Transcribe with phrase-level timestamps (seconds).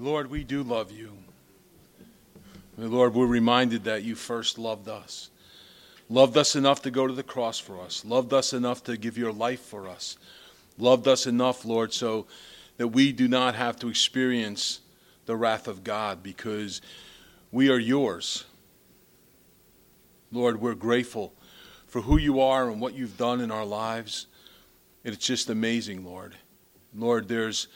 [0.00, 1.12] Lord, we do love you.
[2.78, 5.28] Lord, we're reminded that you first loved us.
[6.08, 8.02] Loved us enough to go to the cross for us.
[8.02, 10.16] Loved us enough to give your life for us.
[10.78, 12.26] Loved us enough, Lord, so
[12.78, 14.80] that we do not have to experience
[15.26, 16.80] the wrath of God because
[17.52, 18.44] we are yours.
[20.32, 21.34] Lord, we're grateful
[21.86, 24.28] for who you are and what you've done in our lives.
[25.04, 26.36] It's just amazing, Lord.
[26.94, 27.68] Lord, there's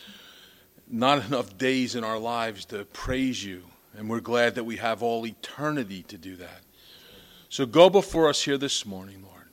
[0.89, 3.65] not enough days in our lives to praise you,
[3.97, 6.61] and we're glad that we have all eternity to do that.
[7.49, 9.49] So go before us here this morning, Lord,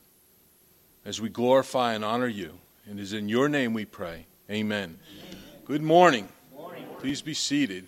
[1.04, 2.58] as we glorify and honor you.
[2.86, 4.26] And it is in your name we pray.
[4.50, 4.98] Amen.
[5.08, 5.42] Amen.
[5.64, 6.28] Good morning.
[6.52, 6.84] morning.
[6.98, 7.86] Please be seated.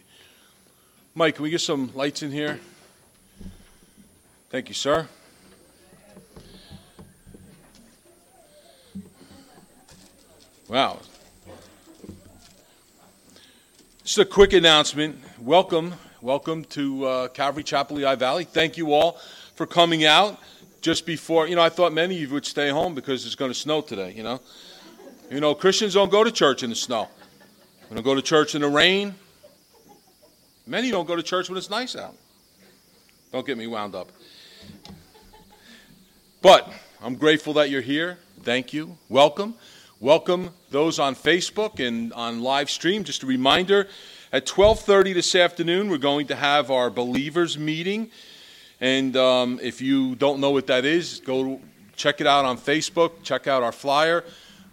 [1.16, 2.60] Mike, can we get some lights in here?
[4.50, 5.08] Thank you, sir.
[10.68, 11.00] Wow,
[14.04, 15.18] just a quick announcement.
[15.40, 18.44] Welcome, welcome to uh, Calvary Chapel Lehigh Valley.
[18.44, 19.12] Thank you all
[19.54, 20.38] for coming out
[20.82, 21.48] just before.
[21.48, 23.80] You know, I thought many of you would stay home because it's going to snow
[23.80, 24.12] today.
[24.12, 24.42] You know,
[25.30, 27.08] you know, Christians don't go to church in the snow.
[27.88, 29.14] We don't go to church in the rain.
[30.66, 32.14] Many don't go to church when it's nice out.
[33.32, 34.12] Don't get me wound up.
[36.42, 36.70] But
[37.02, 38.18] I'm grateful that you're here.
[38.42, 38.98] Thank you.
[39.08, 39.54] Welcome.
[40.00, 43.04] Welcome those on Facebook and on live stream.
[43.04, 43.86] Just a reminder,
[44.32, 48.10] at 12:30 this afternoon, we're going to have our believers meeting.
[48.80, 51.60] And um, if you don't know what that is, go
[51.94, 53.22] check it out on Facebook.
[53.22, 54.24] Check out our flyer.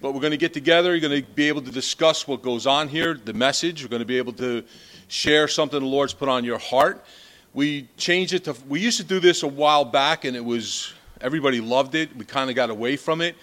[0.01, 0.95] But we're going to get together.
[0.95, 3.83] You're going to be able to discuss what goes on here, the message.
[3.83, 4.63] We're going to be able to
[5.07, 7.05] share something the Lord's put on your heart.
[7.53, 8.55] We changed it to.
[8.67, 10.91] We used to do this a while back, and it was
[11.21, 12.17] everybody loved it.
[12.17, 13.35] We kind of got away from it.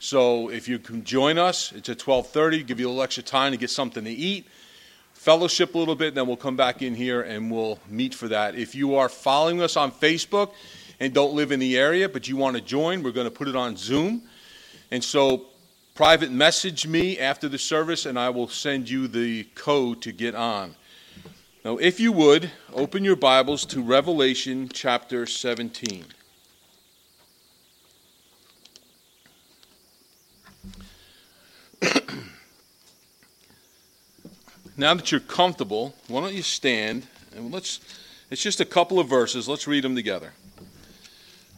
[0.00, 2.62] So if you can join us, it's at 12:30.
[2.62, 4.46] Give you a little extra time to get something to eat,
[5.12, 8.28] fellowship a little bit, and then we'll come back in here and we'll meet for
[8.28, 8.54] that.
[8.54, 10.52] If you are following us on Facebook
[11.00, 13.48] and don't live in the area but you want to join, we're going to put
[13.48, 14.22] it on Zoom.
[14.90, 15.46] And so
[15.94, 20.36] private message me after the service and I will send you the code to get
[20.36, 20.76] on.
[21.64, 26.04] Now, if you would, open your Bibles to Revelation chapter 17.
[34.78, 37.06] Now that you're comfortable, why don't you stand
[37.36, 37.80] and let's,
[38.30, 39.48] it's just a couple of verses.
[39.48, 40.32] Let's read them together.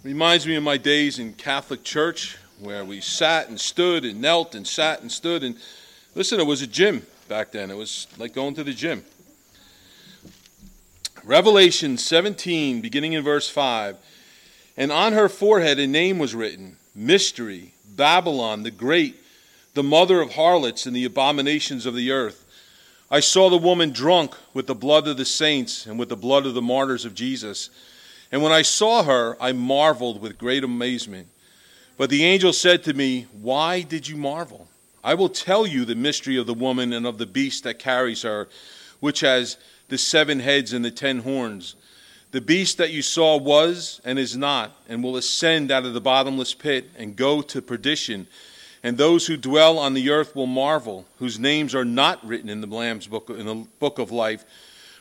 [0.02, 4.54] Reminds me of my days in Catholic church where we sat and stood and knelt
[4.54, 5.44] and sat and stood.
[5.44, 5.56] And
[6.14, 9.04] listen, it was a gym back then, it was like going to the gym.
[11.22, 13.96] Revelation 17, beginning in verse 5.
[14.76, 19.20] And on her forehead a name was written Mystery, Babylon the Great
[19.74, 22.39] the mother of harlots and the abominations of the earth.
[23.10, 26.46] I saw the woman drunk with the blood of the saints and with the blood
[26.46, 27.70] of the martyrs of Jesus.
[28.30, 31.26] And when I saw her, I marveled with great amazement.
[31.96, 34.68] But the angel said to me, Why did you marvel?
[35.02, 38.22] I will tell you the mystery of the woman and of the beast that carries
[38.22, 38.48] her,
[39.00, 39.56] which has
[39.88, 41.74] the seven heads and the ten horns.
[42.30, 46.00] The beast that you saw was and is not, and will ascend out of the
[46.00, 48.28] bottomless pit and go to perdition
[48.82, 52.60] and those who dwell on the earth will marvel, whose names are not written in
[52.60, 54.44] the Lamb's book in the book of life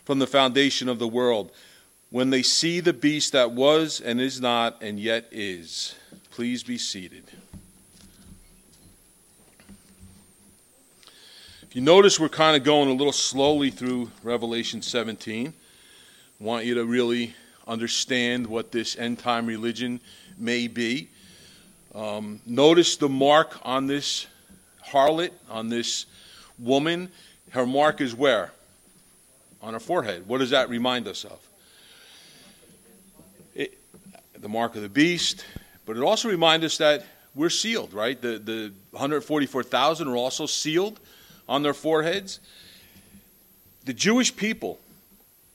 [0.04, 1.52] from the foundation of the world,
[2.10, 5.96] when they see the beast that was and is not and yet is.
[6.32, 7.24] Please be seated.
[11.62, 15.54] If you notice, we're kind of going a little slowly through Revelation 17.
[16.42, 17.36] I want you to really
[17.68, 20.00] understand what this end time religion
[20.36, 21.10] may be.
[21.94, 24.28] Um, notice the mark on this
[24.86, 26.06] harlot, on this
[26.58, 27.10] woman.
[27.52, 28.52] Her mark is where?
[29.62, 30.28] On her forehead.
[30.28, 31.40] What does that remind us of?
[33.56, 33.78] It,
[34.40, 35.46] the mark of the beast,
[35.86, 38.20] but it also reminds us that we're sealed, right?
[38.20, 41.00] The, the 144,000 are also sealed
[41.48, 42.40] on their foreheads.
[43.86, 44.80] The Jewish people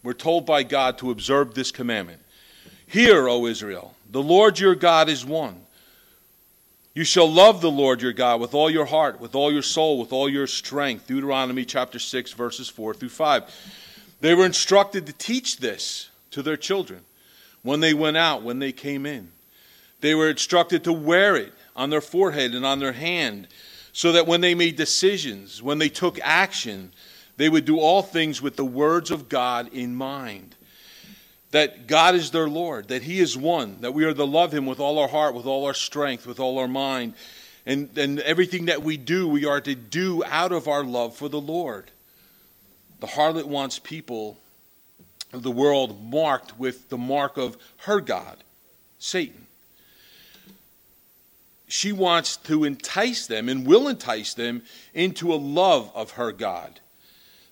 [0.02, 2.20] were told by God to observe this commandment
[2.86, 5.63] Hear, O Israel, the Lord your God is one.
[6.94, 9.98] You shall love the Lord your God with all your heart, with all your soul,
[9.98, 11.08] with all your strength.
[11.08, 13.42] Deuteronomy chapter 6, verses 4 through 5.
[14.20, 17.00] They were instructed to teach this to their children
[17.62, 19.32] when they went out, when they came in.
[20.02, 23.48] They were instructed to wear it on their forehead and on their hand
[23.92, 26.92] so that when they made decisions, when they took action,
[27.36, 30.54] they would do all things with the words of God in mind
[31.54, 34.66] that God is their Lord, that He is one, that we are to love Him
[34.66, 37.14] with all our heart, with all our strength, with all our mind.
[37.64, 41.28] And, and everything that we do, we are to do out of our love for
[41.28, 41.92] the Lord.
[42.98, 44.36] The harlot wants people
[45.32, 48.38] of the world marked with the mark of her God,
[48.98, 49.46] Satan.
[51.68, 54.62] She wants to entice them and will entice them
[54.92, 56.80] into a love of her God.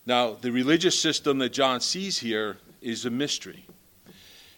[0.07, 3.65] Now, the religious system that John sees here is a mystery.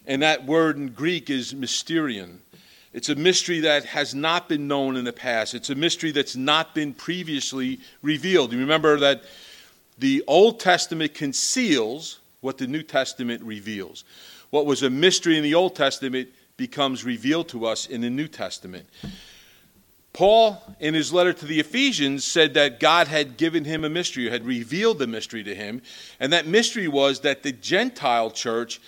[0.07, 2.37] And that word in Greek is mysterion.
[2.93, 5.53] It's a mystery that has not been known in the past.
[5.53, 8.53] It's a mystery that's not been previously revealed.
[8.53, 9.23] You remember that
[9.97, 14.03] the Old Testament conceals what the New Testament reveals.
[14.49, 18.27] What was a mystery in the Old Testament becomes revealed to us in the New
[18.27, 18.87] Testament.
[20.13, 24.29] Paul, in his letter to the Ephesians, said that God had given him a mystery,
[24.29, 25.81] had revealed the mystery to him.
[26.21, 28.79] And that mystery was that the Gentile church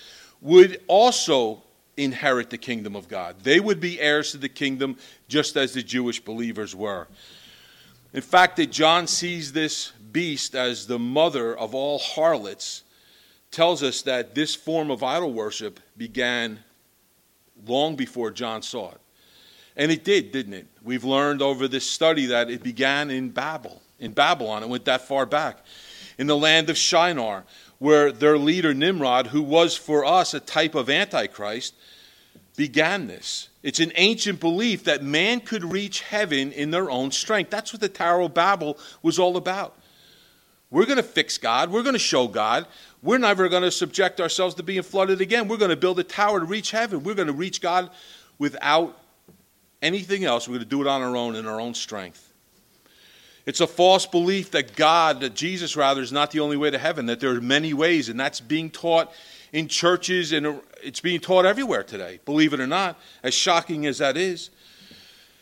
[0.41, 1.63] would also
[1.95, 3.37] inherit the kingdom of God.
[3.41, 4.97] They would be heirs to the kingdom
[5.27, 7.07] just as the Jewish believers were.
[8.13, 12.83] In fact, that John sees this beast as the mother of all harlots
[13.51, 16.59] tells us that this form of idol worship began
[17.65, 19.01] long before John saw it.
[19.75, 20.67] And it did, didn't it?
[20.83, 24.63] We've learned over this study that it began in Babel, in Babylon.
[24.63, 25.59] It went that far back.
[26.17, 27.43] In the land of Shinar,
[27.79, 31.75] where their leader Nimrod, who was for us a type of Antichrist,
[32.55, 33.49] began this.
[33.61, 37.51] It's an ancient belief that man could reach heaven in their own strength.
[37.51, 39.77] That's what the Tower of Babel was all about.
[40.69, 41.71] We're going to fix God.
[41.71, 42.67] We're going to show God.
[43.01, 45.47] We're never going to subject ourselves to being flooded again.
[45.47, 47.03] We're going to build a tower to reach heaven.
[47.03, 47.89] We're going to reach God
[48.37, 48.97] without
[49.81, 50.47] anything else.
[50.47, 52.26] We're going to do it on our own in our own strength.
[53.47, 56.77] It's a false belief that God, that Jesus rather, is not the only way to
[56.77, 59.11] heaven, that there are many ways, and that's being taught
[59.53, 63.99] in churches and it's being taught everywhere today, believe it or not, as shocking as
[63.99, 64.49] that is.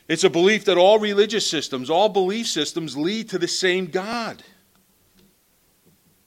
[0.07, 4.43] It's a belief that all religious systems, all belief systems lead to the same God.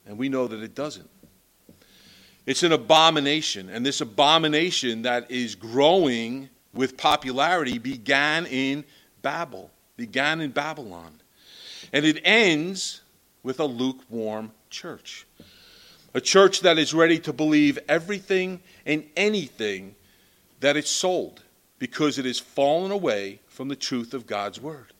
[0.05, 1.09] And we know that it doesn't.
[2.45, 8.83] It's an abomination, and this abomination that is growing with popularity began in
[9.21, 11.18] Babel, began in Babylon.
[11.91, 13.01] And it ends
[13.43, 15.25] with a lukewarm church.
[16.13, 19.95] A church that is ready to believe everything and anything
[20.59, 21.41] that it's sold
[21.77, 24.93] because it has fallen away from the truth of God's word.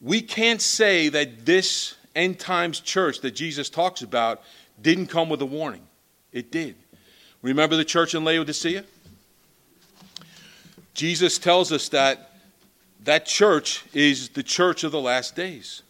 [0.00, 4.42] We can't say that this end times church that Jesus talks about
[4.80, 5.82] didn't come with a warning.
[6.32, 6.74] It did.
[7.42, 8.84] Remember the church in Laodicea?
[10.94, 12.32] Jesus tells us that
[13.06, 15.82] that church is the church of the last days.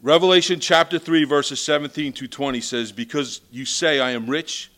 [0.00, 4.70] Revelation chapter 3, verses 17 to 20 says, Because you say, I am rich,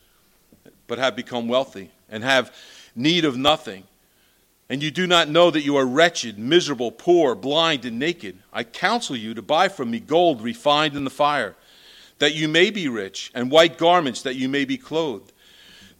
[0.86, 2.54] but have become wealthy, and have
[2.96, 3.84] need of nothing,
[4.70, 8.64] and you do not know that you are wretched, miserable, poor, blind, and naked, I
[8.64, 11.56] counsel you to buy from me gold refined in the fire,
[12.20, 15.32] that you may be rich, and white garments, that you may be clothed,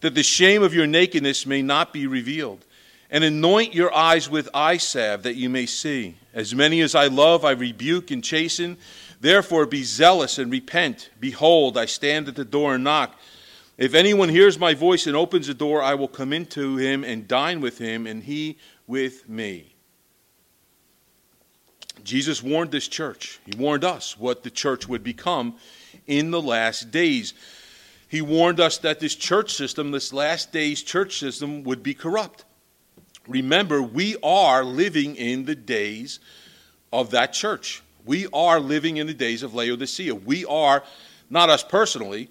[0.01, 2.65] that the shame of your nakedness may not be revealed.
[3.11, 6.15] And anoint your eyes with eye salve, that you may see.
[6.33, 8.77] As many as I love, I rebuke and chasten.
[9.19, 11.09] Therefore, be zealous and repent.
[11.19, 13.19] Behold, I stand at the door and knock.
[13.77, 17.27] If anyone hears my voice and opens the door, I will come into him and
[17.27, 19.73] dine with him, and he with me.
[22.03, 23.39] Jesus warned this church.
[23.45, 25.55] He warned us what the church would become
[26.07, 27.33] in the last days.
[28.07, 32.45] He warned us that this church system, this last days church system, would be corrupt.
[33.27, 36.19] Remember, we are living in the days
[36.91, 37.83] of that church.
[38.05, 40.15] We are living in the days of Laodicea.
[40.15, 40.83] We are,
[41.29, 42.29] not us personally,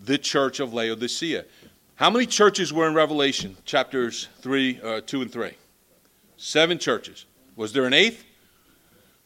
[0.00, 1.44] the church of Laodicea.
[1.96, 5.50] How many churches were in Revelation chapters 3, uh, 2 and 3?
[6.36, 7.26] Seven churches.
[7.56, 8.24] Was there an eighth?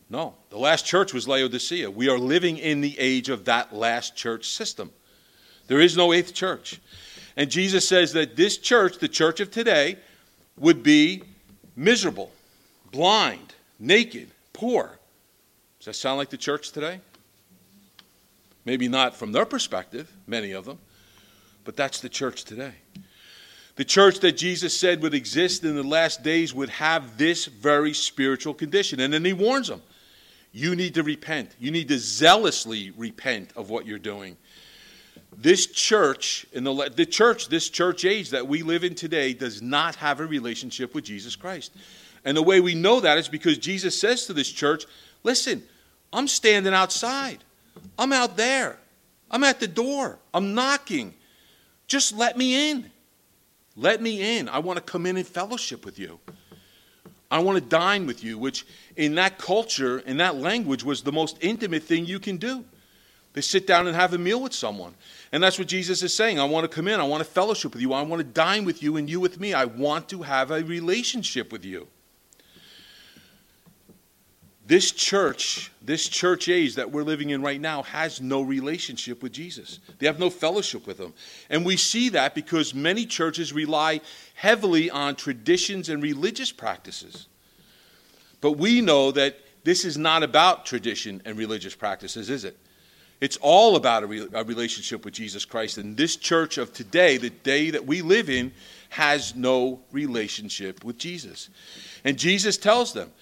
[0.09, 0.35] No.
[0.49, 1.90] The last church was Laodicea.
[1.90, 4.90] We are living in the age of that last church system.
[5.66, 6.81] There is no eighth church.
[7.37, 9.99] And Jesus says that this church, the church of today,
[10.59, 11.23] would be
[11.76, 12.30] miserable,
[12.90, 14.99] blind, naked, poor,
[15.78, 17.00] does that sound like the church today?
[18.64, 20.78] Maybe not from their perspective, many of them,
[21.64, 22.75] but that's the church today.
[23.76, 27.94] The church that Jesus said would exist in the last days would have this very
[27.94, 29.00] spiritual condition.
[29.00, 29.82] And then he warns them
[30.52, 31.56] you need to repent.
[31.59, 34.37] You need to zealously repent of what you're doing.
[35.36, 39.62] This church, in the, the church, this church age that we live in today, does
[39.62, 41.72] not have a relationship with Jesus Christ.
[42.24, 44.84] And the way we know that is because Jesus says to this church,
[45.22, 45.62] listen,
[46.12, 47.38] I'm standing outside.
[47.98, 48.78] I'm out there.
[49.30, 50.18] I'm at the door.
[50.34, 51.14] I'm knocking.
[51.86, 52.90] Just let me in.
[53.76, 54.48] Let me in.
[54.48, 56.20] I want to come in and fellowship with you.
[57.30, 61.12] I want to dine with you, which in that culture, in that language, was the
[61.12, 62.62] most intimate thing you can do.
[63.34, 64.94] They sit down and have a meal with someone.
[65.32, 66.38] And that's what Jesus is saying.
[66.38, 67.00] I want to come in.
[67.00, 67.92] I want to fellowship with you.
[67.94, 69.54] I want to dine with you and you with me.
[69.54, 71.88] I want to have a relationship with you.
[74.66, 79.32] This church, this church age that we're living in right now, has no relationship with
[79.32, 79.80] Jesus.
[79.98, 81.12] They have no fellowship with Him.
[81.50, 84.02] And we see that because many churches rely
[84.34, 87.26] heavily on traditions and religious practices.
[88.40, 92.56] But we know that this is not about tradition and religious practices, is it?
[93.22, 95.78] It's all about a, re- a, relationship with Jesus Christ.
[95.78, 98.50] And this church of today, the day that we live in,
[98.88, 101.48] has no relationship with Jesus.
[102.02, 103.12] And Jesus tells them,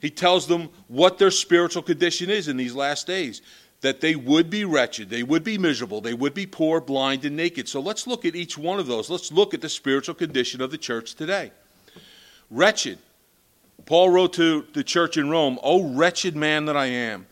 [0.00, 3.42] He tells them what their spiritual condition is in these last days
[3.82, 7.36] that they would be wretched, they would be miserable, they would be poor, blind, and
[7.36, 7.68] naked.
[7.68, 9.10] So let's look at each one of those.
[9.10, 11.52] Let's look at the spiritual condition of the church today.
[12.50, 12.98] Wretched.
[13.84, 17.26] Paul wrote to the church in Rome, O wretched man that I am.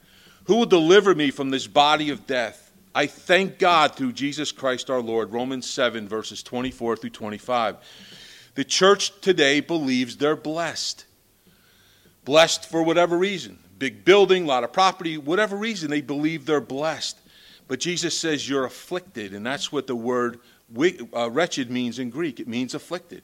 [0.51, 2.73] Who will deliver me from this body of death?
[2.93, 5.31] I thank God through Jesus Christ our Lord.
[5.31, 7.77] Romans 7, verses 24 through 25.
[8.57, 11.05] The church today believes they're blessed.
[12.25, 16.61] Blessed for whatever reason big building, a lot of property, whatever reason, they believe they're
[16.61, 17.17] blessed.
[17.69, 20.41] But Jesus says you're afflicted, and that's what the word
[21.15, 22.41] uh, wretched means in Greek.
[22.41, 23.23] It means afflicted.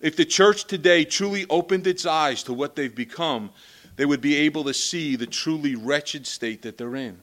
[0.00, 3.50] If the church today truly opened its eyes to what they've become,
[3.98, 7.18] they would be able to see the truly wretched state that they're in.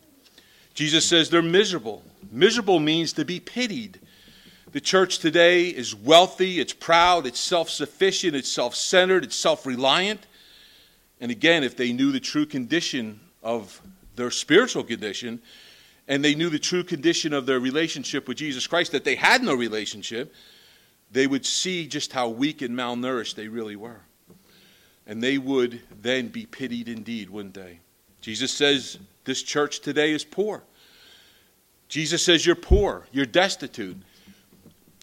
[0.74, 2.04] Jesus says they're miserable.
[2.32, 3.98] Miserable means to be pitied.
[4.74, 9.66] The church today is wealthy, it's proud, it's self sufficient, it's self centered, it's self
[9.66, 10.28] reliant.
[11.22, 13.82] And again, if they knew the true condition of
[14.18, 15.42] their spiritual condition,
[16.10, 19.42] and they knew the true condition of their relationship with Jesus Christ, that they had
[19.42, 20.36] no relationship,
[21.10, 24.02] they would see just how weak and malnourished they really were.
[25.08, 27.80] And they would then be pitied indeed, wouldn't they?
[28.22, 30.64] Jesus says this church today is poor.
[31.88, 33.98] Jesus says you're poor, you're destitute.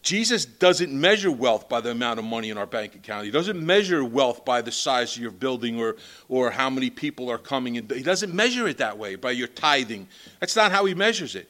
[0.02, 3.24] Jesus doesn't measure wealth by the amount of money in our bank account.
[3.24, 5.96] He doesn't measure wealth by the size of your building or,
[6.28, 7.88] or how many people are coming in.
[7.88, 10.08] He doesn't measure it that way by your tithing.
[10.40, 11.48] That's not how he measures it.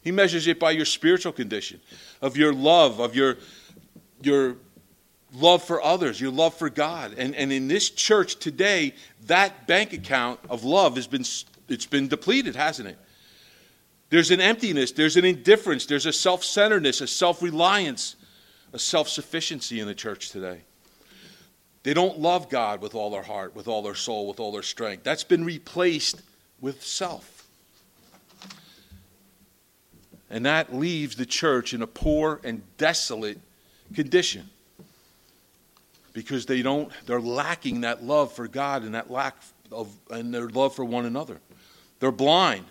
[0.00, 1.80] He measures it by your spiritual condition,
[2.22, 3.36] of your love, of your,
[4.22, 4.56] your
[5.34, 7.14] love for others, your love for God.
[7.18, 8.94] And, and in this church today,
[9.26, 11.24] that bank account of love has been,
[11.68, 12.98] it's been depleted, hasn't it?
[14.10, 18.16] There's an emptiness, there's an indifference, there's a self centeredness, a self reliance,
[18.72, 20.60] a self sufficiency in the church today.
[21.82, 24.62] They don't love God with all their heart, with all their soul, with all their
[24.62, 25.04] strength.
[25.04, 26.22] That's been replaced
[26.60, 27.46] with self.
[30.30, 33.38] And that leaves the church in a poor and desolate
[33.94, 34.48] condition
[36.14, 39.36] because they don't they're lacking that love for God and that lack
[39.70, 41.38] of and their love for one another.
[42.00, 42.64] They're blind.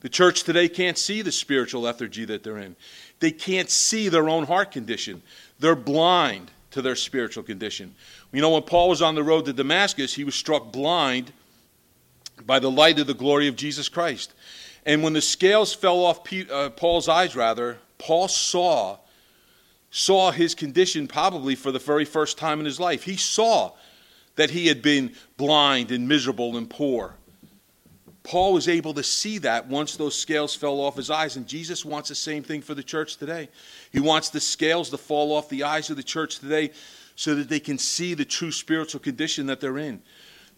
[0.00, 2.74] The church today can't see the spiritual lethargy that they're in.
[3.20, 5.22] They can't see their own heart condition.
[5.58, 7.94] They're blind to their spiritual condition.
[8.32, 11.32] You know, when Paul was on the road to Damascus, he was struck blind
[12.46, 14.32] by the light of the glory of Jesus Christ.
[14.86, 16.20] And when the scales fell off
[16.50, 18.98] uh, Paul's eyes, rather, Paul saw
[19.90, 23.02] saw his condition probably for the very first time in his life.
[23.02, 23.72] He saw
[24.36, 27.16] that he had been blind and miserable and poor.
[28.22, 31.84] Paul was able to see that once those scales fell off his eyes, and Jesus
[31.84, 33.48] wants the same thing for the church today.
[33.92, 36.70] He wants the scales to fall off the eyes of the church today
[37.16, 40.02] so that they can see the true spiritual condition that they're in.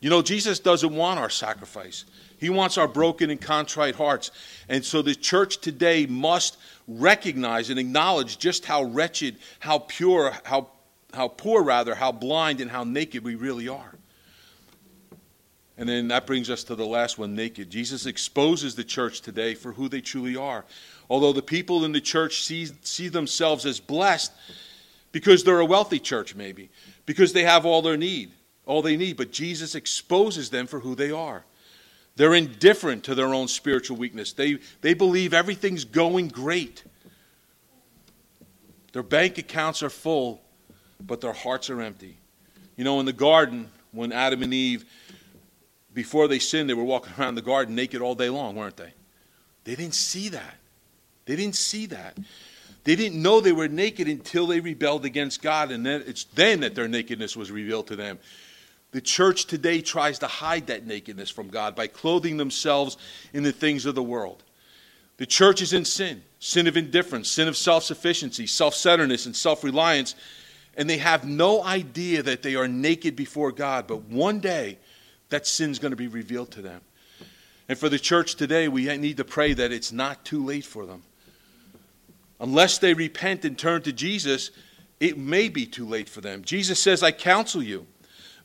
[0.01, 2.05] You know, Jesus doesn't want our sacrifice.
[2.43, 4.33] He wants our broken and contrite hearts.
[4.69, 6.57] And so the church today must
[6.89, 10.67] recognize and acknowledge just how wretched, how pure, how,
[11.15, 13.95] how poor, rather, how blind, and how naked we really are.
[15.79, 17.71] And then that brings us to the last one naked.
[17.71, 20.65] Jesus exposes the church today for who they truly are.
[21.09, 24.33] Although the people in the church see, see themselves as blessed
[25.13, 26.71] because they're a wealthy church, maybe,
[27.07, 28.33] because they have all their need,
[28.67, 31.45] all they need, but Jesus exposes them for who they are.
[32.17, 34.33] They're indifferent to their own spiritual weakness.
[34.33, 36.85] They, they believe everything's going great.
[38.93, 40.43] Their bank accounts are full,
[41.01, 42.19] but their hearts are empty.
[42.77, 44.85] You know, in the garden, when Adam and Eve,
[45.95, 48.93] before they sinned, they were walking around the garden naked all day long, weren't they?
[49.65, 50.57] They didn't see that.
[51.25, 52.19] They didn't see that.
[52.85, 56.61] They didn't know they were naked until they rebelled against God, and then it's then
[56.61, 58.19] that their nakedness was revealed to them.
[58.93, 62.97] The church today tries to hide that nakedness from God by clothing themselves
[63.33, 64.45] in the things of the world.
[65.17, 69.35] The church is in sin sin of indifference, sin of self sufficiency, self centeredness, and
[69.35, 70.15] self reliance.
[70.77, 73.87] And they have no idea that they are naked before God.
[73.87, 74.79] But one day,
[75.29, 76.81] that sin's going to be revealed to them.
[77.69, 80.87] And for the church today, we need to pray that it's not too late for
[80.87, 81.03] them.
[82.41, 84.51] Unless they repent and turn to Jesus,
[84.99, 86.43] it may be too late for them.
[86.43, 87.87] Jesus says, I counsel you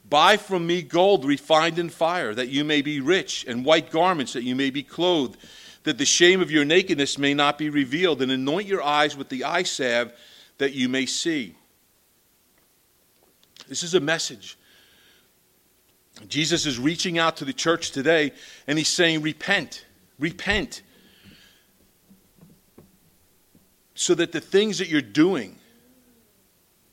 [0.09, 4.33] buy from me gold refined in fire, that you may be rich, and white garments,
[4.33, 5.37] that you may be clothed,
[5.83, 9.29] that the shame of your nakedness may not be revealed, and anoint your eyes with
[9.29, 10.11] the eye salve,
[10.57, 11.55] that you may see.
[13.67, 14.57] This is a message.
[16.27, 18.31] Jesus is reaching out to the church today,
[18.65, 19.85] and he's saying, Repent,
[20.17, 20.81] repent
[23.97, 25.57] so that the things that you're doing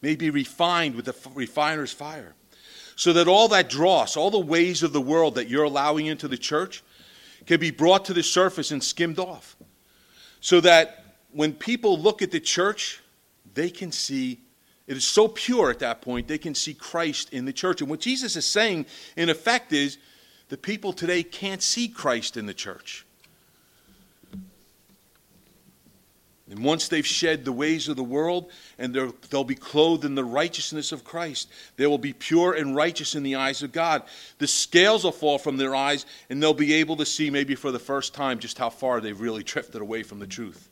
[0.01, 2.35] may be refined with the refiner's fire.
[2.97, 6.29] So that all that dross, all the ways of the world that you're allowing into
[6.29, 6.83] the church,
[7.47, 9.57] can be brought to the surface and skimmed off.
[10.41, 13.01] So that when people look at the church,
[13.55, 14.41] they can see
[14.87, 17.81] it is so pure at that point, they can see Christ in the church.
[17.81, 18.87] And what Jesus is saying,
[19.17, 19.99] in effect, is
[20.51, 23.04] the people today can't see Christ in the church.
[26.51, 30.25] And once they've shed the ways of the world and they'll be clothed in the
[30.25, 34.03] righteousness of Christ, they will be pure and righteous in the eyes of God.
[34.39, 37.73] The scales will fall from their eyes and they'll be able to see, maybe for
[37.73, 40.69] the first time, just how far they've really drifted away from the truth.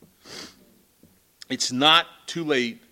[1.49, 2.83] It's not too late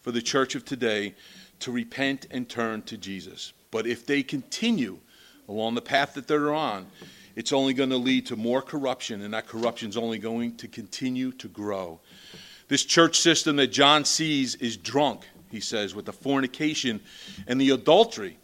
[0.00, 1.14] for the church of today
[1.60, 3.52] to repent and turn to Jesus.
[3.72, 4.98] But if they continue
[5.48, 6.86] along the path that they're on,
[7.36, 10.66] it's only going to lead to more corruption, and that corruption is only going to
[10.66, 12.00] continue to grow.
[12.68, 17.00] This church system that John sees is drunk, he says, with the fornication
[17.46, 18.38] and the adultery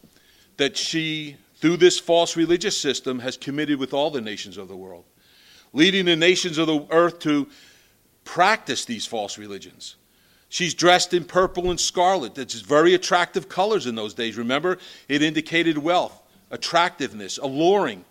[0.58, 4.76] that she, through this false religious system, has committed with all the nations of the
[4.76, 5.04] world,
[5.72, 7.48] leading the nations of the earth to
[8.24, 9.96] practice these false religions.
[10.50, 12.34] She's dressed in purple and scarlet.
[12.34, 14.36] That's very attractive colors in those days.
[14.36, 14.76] Remember,
[15.08, 16.20] it indicated wealth,
[16.50, 18.04] attractiveness, alluring.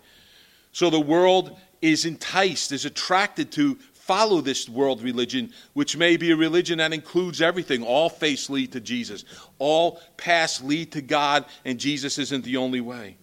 [0.72, 6.32] So the world is enticed, is attracted to follow this world religion, which may be
[6.32, 7.84] a religion that includes everything.
[7.84, 9.24] All faiths lead to Jesus,
[9.58, 13.16] all paths lead to God, and Jesus isn't the only way.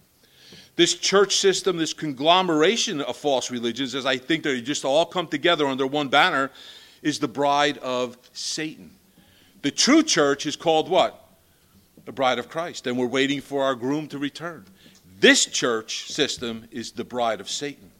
[0.76, 5.26] This church system, this conglomeration of false religions, as I think they just all come
[5.26, 6.50] together under one banner,
[7.02, 8.92] is the bride of Satan.
[9.62, 11.28] The true church is called what?
[12.06, 14.64] The bride of Christ, and we're waiting for our groom to return.
[15.20, 17.90] This church system is the bride of Satan.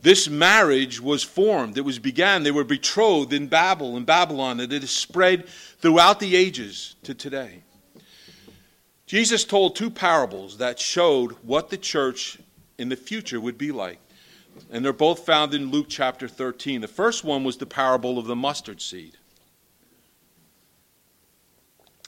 [0.00, 4.72] This marriage was formed, it was began, they were betrothed in Babel, in Babylon, and
[4.72, 5.46] it has spread
[5.78, 7.62] throughout the ages to today.
[9.06, 12.38] Jesus told two parables that showed what the church
[12.78, 13.98] in the future would be like.
[14.70, 16.80] And they're both found in Luke chapter 13.
[16.80, 19.18] The first one was the parable of the mustard seed.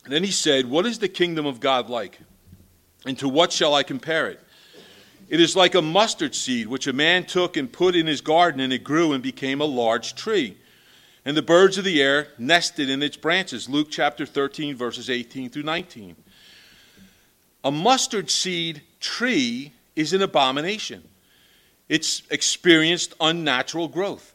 [0.04, 2.18] And then he said, What is the kingdom of God like?
[3.06, 4.40] And to what shall I compare it?
[5.28, 8.60] It is like a mustard seed which a man took and put in his garden,
[8.60, 10.56] and it grew and became a large tree.
[11.24, 13.68] And the birds of the air nested in its branches.
[13.68, 16.16] Luke chapter 13, verses 18 through 19.
[17.64, 21.02] A mustard seed tree is an abomination.
[21.88, 24.34] It's experienced unnatural growth.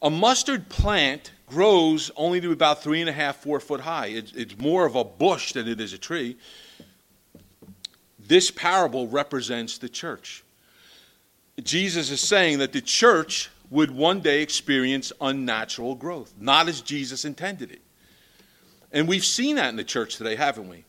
[0.00, 4.06] A mustard plant grows only to about three and a half, four foot high.
[4.06, 6.36] It's, it's more of a bush than it is a tree.
[8.26, 10.44] This parable represents the church.
[11.62, 17.24] Jesus is saying that the church would one day experience unnatural growth, not as Jesus
[17.24, 17.82] intended it.
[18.92, 20.84] And we've seen that in the church today, haven't we?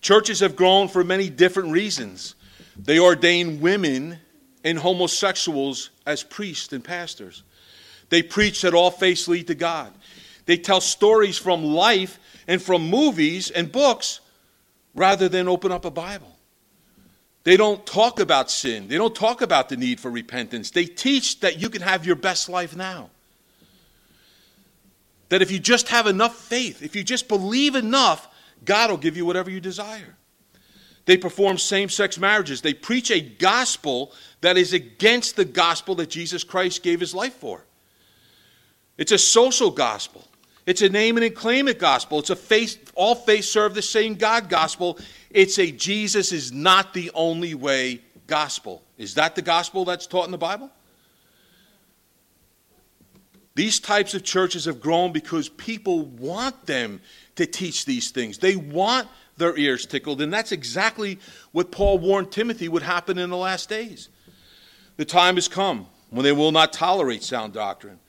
[0.00, 2.34] Churches have grown for many different reasons.
[2.76, 4.18] They ordain women
[4.64, 7.42] and homosexuals as priests and pastors.
[8.08, 9.92] They preach that all faiths lead to God.
[10.46, 14.20] They tell stories from life and from movies and books
[14.94, 16.37] rather than open up a Bible.
[17.48, 18.88] They don't talk about sin.
[18.88, 20.70] They don't talk about the need for repentance.
[20.70, 23.08] They teach that you can have your best life now.
[25.30, 28.28] That if you just have enough faith, if you just believe enough,
[28.66, 30.14] God will give you whatever you desire.
[31.06, 32.60] They perform same sex marriages.
[32.60, 37.32] They preach a gospel that is against the gospel that Jesus Christ gave his life
[37.32, 37.64] for.
[38.98, 40.28] It's a social gospel.
[40.68, 42.18] It's a name and claim it gospel.
[42.18, 44.98] It's a faith, all faiths serve the same God gospel.
[45.30, 48.82] It's a Jesus is not the only way gospel.
[48.98, 50.70] Is that the gospel that's taught in the Bible?
[53.54, 57.00] These types of churches have grown because people want them
[57.36, 58.36] to teach these things.
[58.36, 61.18] They want their ears tickled, and that's exactly
[61.52, 64.10] what Paul warned Timothy would happen in the last days.
[64.98, 68.00] The time has come when they will not tolerate sound doctrine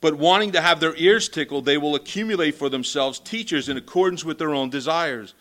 [0.00, 4.24] but wanting to have their ears tickled, they will accumulate for themselves teachers in accordance
[4.24, 5.34] with their own desires.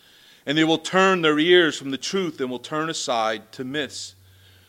[0.46, 4.16] And they will turn their ears from the truth and will turn aside to myths.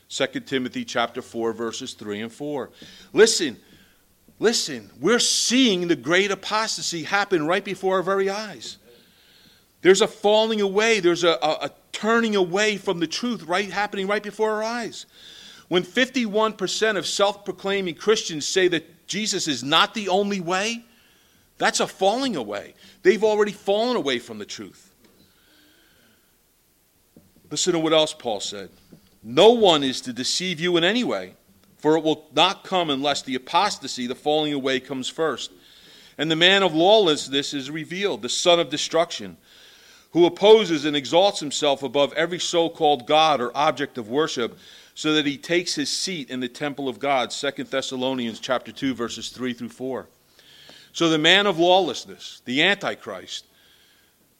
[0.09, 2.71] 2 Timothy chapter 4 verses 3 and 4.
[3.13, 3.57] Listen,
[4.39, 8.79] listen, we're seeing the great apostasy happen right before our very eyes.
[9.83, 14.07] There's a falling away, there's a, a, a turning away from the truth right happening
[14.07, 15.07] right before our eyes.
[15.69, 20.85] When 51% of self-proclaiming Christians say that Jesus is not the only way,
[21.59, 22.75] that's a falling away.
[23.03, 24.95] They've already fallen away from the truth.
[27.51, 28.71] Listen to what else Paul said.
[29.25, 31.35] No one is to deceive you in any way,
[31.79, 35.51] for it will not come unless the apostasy, the falling away, comes first.
[36.17, 39.39] And the man of lawlessness is revealed, the son of destruction,
[40.13, 44.57] who opposes and exalts himself above every so called God or object of worship,
[45.01, 47.31] so that he takes his seat in the temple of God.
[47.31, 50.07] 2 Thessalonians chapter 2, verses 3 through 4.
[50.93, 53.47] So the man of lawlessness, the Antichrist,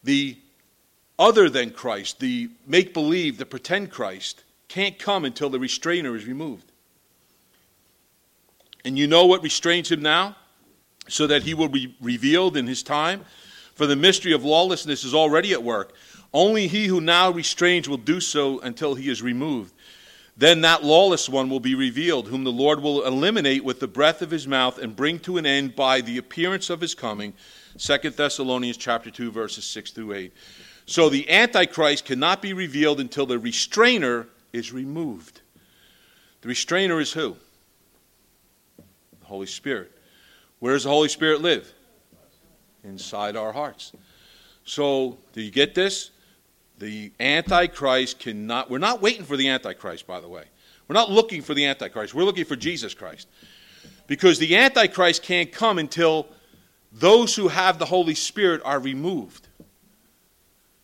[0.05, 0.37] the
[1.19, 6.27] other than Christ, the make believe, the pretend Christ, can't come until the restrainer is
[6.27, 6.71] removed.
[8.85, 10.37] And you know what restrains him now?
[11.09, 13.25] So that he will be revealed in his time?
[13.77, 15.95] For the mystery of lawlessness is already at work.
[16.35, 19.73] Only he who now restrains will do so until he is removed.
[20.41, 24.23] Then that lawless one will be revealed, whom the Lord will eliminate with the breath
[24.23, 27.35] of his mouth and bring to an end by the appearance of his coming.
[27.77, 30.33] 2 Thessalonians chapter 2 verses 6 through 8.
[30.87, 35.43] So the Antichrist cannot be revealed until the restrainer is removed.
[36.41, 37.37] The restrainer is who?
[38.79, 39.93] The Holy Spirit.
[40.59, 41.71] Where does the Holy Spirit live?
[42.83, 43.93] Inside our hearts.
[44.65, 46.13] So, do you get this?
[46.81, 50.45] The Antichrist cannot, we're not waiting for the Antichrist, by the way.
[50.89, 52.15] We're not looking for the Antichrist.
[52.15, 53.29] We're looking for Jesus Christ.
[54.07, 56.27] Because the Antichrist can't come until
[56.91, 59.47] those who have the Holy Spirit are removed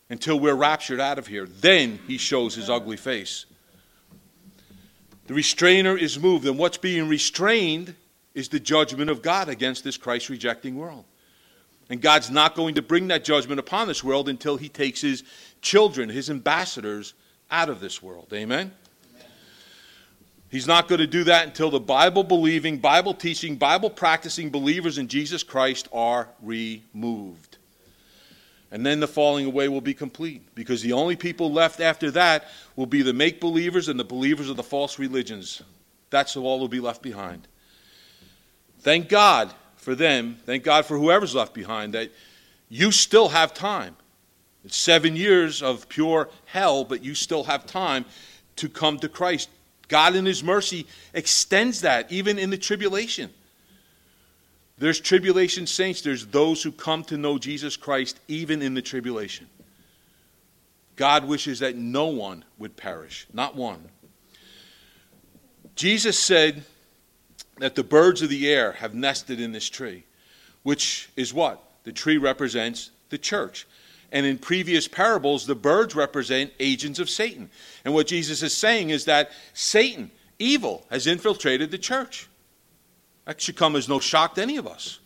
[0.09, 1.47] until we're raptured out of here.
[1.47, 3.47] Then he shows his ugly face.
[5.25, 7.95] The restrainer is moved, and what's being restrained
[8.35, 11.05] is the judgment of God against this Christ rejecting world.
[11.89, 15.23] And God's not going to bring that judgment upon this world until he takes his
[15.61, 17.13] children, his ambassadors,
[17.49, 18.27] out of this world.
[18.33, 18.71] Amen?
[20.49, 24.97] He's not going to do that until the Bible believing, Bible teaching, Bible practicing believers
[24.97, 27.57] in Jesus Christ are removed.
[28.71, 32.47] And then the falling away will be complete because the only people left after that
[32.75, 35.61] will be the make believers and the believers of the false religions.
[36.09, 37.47] That's all will be left behind.
[38.79, 40.37] Thank God for them.
[40.45, 42.11] Thank God for whoever's left behind that
[42.69, 43.95] you still have time.
[44.67, 48.03] It's seven years of pure hell, but you still have time
[48.57, 49.47] to come to Christ.
[49.87, 53.29] God, in His mercy, extends that even in the tribulation.
[54.77, 59.47] There's tribulation saints, there's those who come to know Jesus Christ even in the tribulation.
[60.97, 63.87] God wishes that no one would perish, not one.
[65.75, 66.65] Jesus said
[67.59, 70.03] that the birds of the air have nested in this tree,
[70.63, 71.63] which is what?
[71.85, 73.65] The tree represents the church.
[74.11, 77.49] And in previous parables, the birds represent agents of Satan.
[77.83, 82.27] And what Jesus is saying is that Satan, evil, has infiltrated the church.
[83.25, 84.99] That should come as no shock to any of us.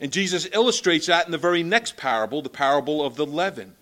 [0.00, 3.74] And Jesus illustrates that in the very next parable, the parable of the leaven.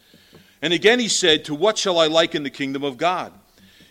[0.62, 3.32] And again he said, To what shall I liken the kingdom of God?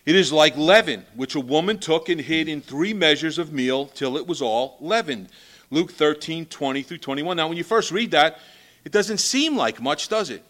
[0.05, 3.87] It is like leaven, which a woman took and hid in three measures of meal
[3.87, 5.29] till it was all leavened.
[5.71, 7.37] Luke 13, 20 through 21.
[7.37, 8.39] Now, when you first read that,
[8.85, 10.43] it doesn't seem like much, does it?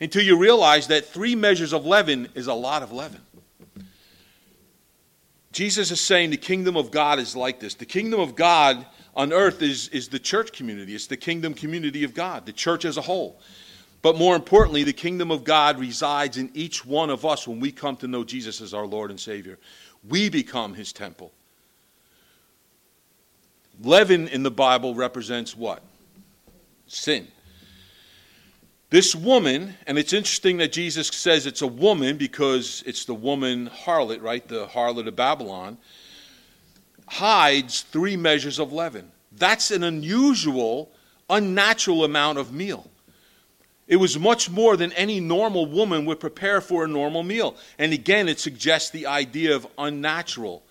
[0.00, 3.20] Until you realize that three measures of leaven is a lot of leaven.
[5.52, 7.74] Jesus is saying the kingdom of God is like this.
[7.74, 8.84] The kingdom of God
[9.14, 12.84] on earth is, is the church community, it's the kingdom community of God, the church
[12.84, 13.38] as a whole.
[14.00, 17.70] But more importantly, the kingdom of God resides in each one of us when we
[17.70, 19.58] come to know Jesus as our Lord and Savior.
[20.08, 21.30] We become his temple.
[23.80, 25.82] Leaven in the Bible represents what?
[26.88, 27.28] Sin.
[28.92, 33.70] This woman, and it's interesting that Jesus says it's a woman because it's the woman
[33.70, 34.46] harlot, right?
[34.46, 35.78] The harlot of Babylon,
[37.08, 39.10] hides three measures of leaven.
[39.34, 40.90] That's an unusual,
[41.30, 42.90] unnatural amount of meal.
[43.88, 47.56] It was much more than any normal woman would prepare for a normal meal.
[47.78, 50.64] And again, it suggests the idea of unnatural.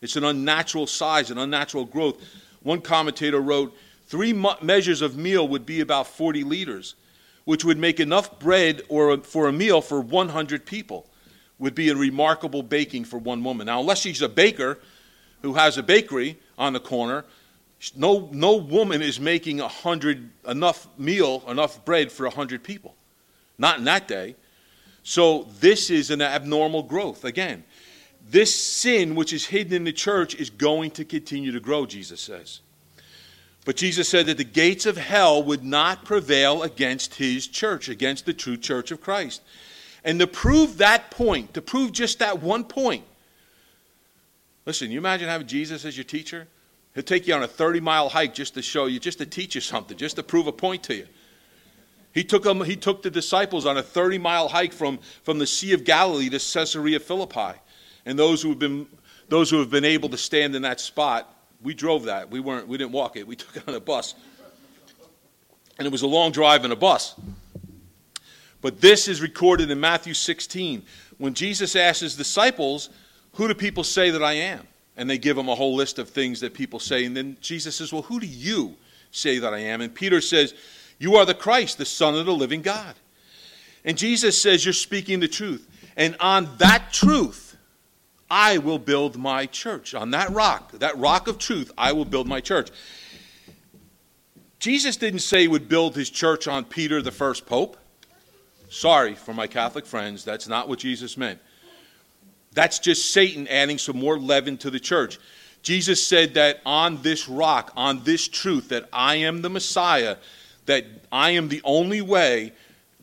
[0.00, 2.20] It's an unnatural size, an unnatural growth.
[2.60, 3.72] One commentator wrote,
[4.08, 6.96] three measures of meal would be about 40 liters
[7.48, 11.06] which would make enough bread or for a meal for 100 people,
[11.58, 13.64] would be a remarkable baking for one woman.
[13.64, 14.78] Now, unless she's a baker
[15.40, 17.24] who has a bakery on the corner,
[17.96, 22.94] no, no woman is making a hundred enough meal, enough bread for hundred people.
[23.56, 24.36] Not in that day.
[25.02, 27.24] So this is an abnormal growth.
[27.24, 27.64] Again,
[28.28, 32.20] this sin which is hidden in the church is going to continue to grow, Jesus
[32.20, 32.60] says.
[33.68, 38.24] But Jesus said that the gates of hell would not prevail against his church, against
[38.24, 39.42] the true church of Christ.
[40.02, 43.04] And to prove that point, to prove just that one point,
[44.64, 46.48] listen, you imagine having Jesus as your teacher?
[46.94, 49.54] He'll take you on a 30 mile hike just to show you, just to teach
[49.54, 51.06] you something, just to prove a point to you.
[52.14, 55.46] He took, them, he took the disciples on a 30 mile hike from, from the
[55.46, 57.60] Sea of Galilee to Caesarea Philippi.
[58.06, 58.86] And those who have been,
[59.28, 62.30] those who have been able to stand in that spot, we drove that.
[62.30, 64.14] We, weren't, we didn't walk it, we took it on a bus.
[65.78, 67.14] And it was a long drive in a bus.
[68.60, 70.82] But this is recorded in Matthew 16
[71.18, 72.90] when Jesus asks his disciples,
[73.34, 74.66] Who do people say that I am?
[74.96, 77.04] And they give him a whole list of things that people say.
[77.04, 78.74] And then Jesus says, Well, who do you
[79.12, 79.80] say that I am?
[79.80, 80.54] And Peter says,
[80.98, 82.94] You are the Christ, the Son of the living God.
[83.84, 85.68] And Jesus says, You're speaking the truth.
[85.96, 87.47] And on that truth,
[88.30, 89.94] I will build my church.
[89.94, 92.70] On that rock, that rock of truth, I will build my church.
[94.58, 97.76] Jesus didn't say he would build his church on Peter, the first pope.
[98.70, 101.38] Sorry for my Catholic friends, that's not what Jesus meant.
[102.52, 105.18] That's just Satan adding some more leaven to the church.
[105.62, 110.16] Jesus said that on this rock, on this truth, that I am the Messiah,
[110.66, 112.52] that I am the only way,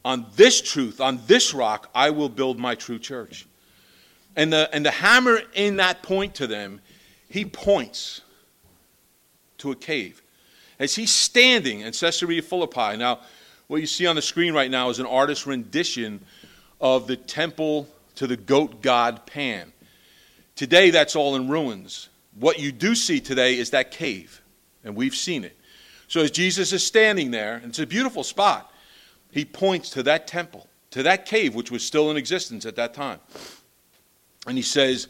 [0.03, 3.47] on this truth, on this rock, I will build my true church.
[4.35, 6.81] And the, and the hammer in that point to them,
[7.29, 8.21] he points
[9.59, 10.21] to a cave.
[10.79, 13.21] As he's standing in Caesarea Philippi, now,
[13.67, 16.23] what you see on the screen right now is an artist's rendition
[16.81, 19.71] of the temple to the goat god Pan.
[20.55, 22.09] Today, that's all in ruins.
[22.39, 24.41] What you do see today is that cave,
[24.83, 25.57] and we've seen it.
[26.07, 28.71] So, as Jesus is standing there, and it's a beautiful spot,
[29.31, 32.93] he points to that temple, to that cave, which was still in existence at that
[32.93, 33.19] time.
[34.45, 35.07] And he says,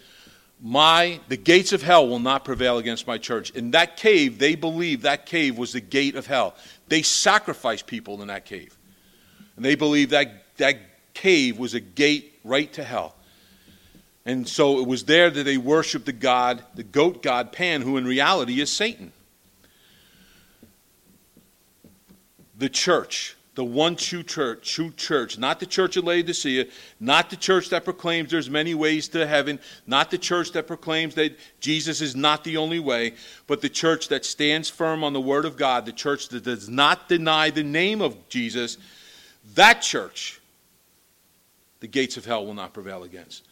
[0.62, 3.52] my the gates of hell will not prevail against my church.
[3.52, 6.56] In that cave they believe that cave was the gate of hell.
[6.88, 8.78] They sacrificed people in that cave.
[9.56, 10.78] And they believe that that
[11.14, 13.16] cave was a gate right to hell.
[14.26, 17.98] And so it was there that they worshiped the god the goat god pan who
[17.98, 19.12] in reality is satan.
[22.58, 26.66] The church the one true church, true church, not the church of Laodicea,
[27.00, 31.16] not the church that proclaims there's many ways to heaven, not the church that proclaims
[31.16, 33.14] that Jesus is not the only way,
[33.48, 36.68] but the church that stands firm on the word of God, the church that does
[36.68, 38.78] not deny the name of Jesus,
[39.56, 40.42] that church,
[41.80, 43.48] the gates of hell will not prevail against.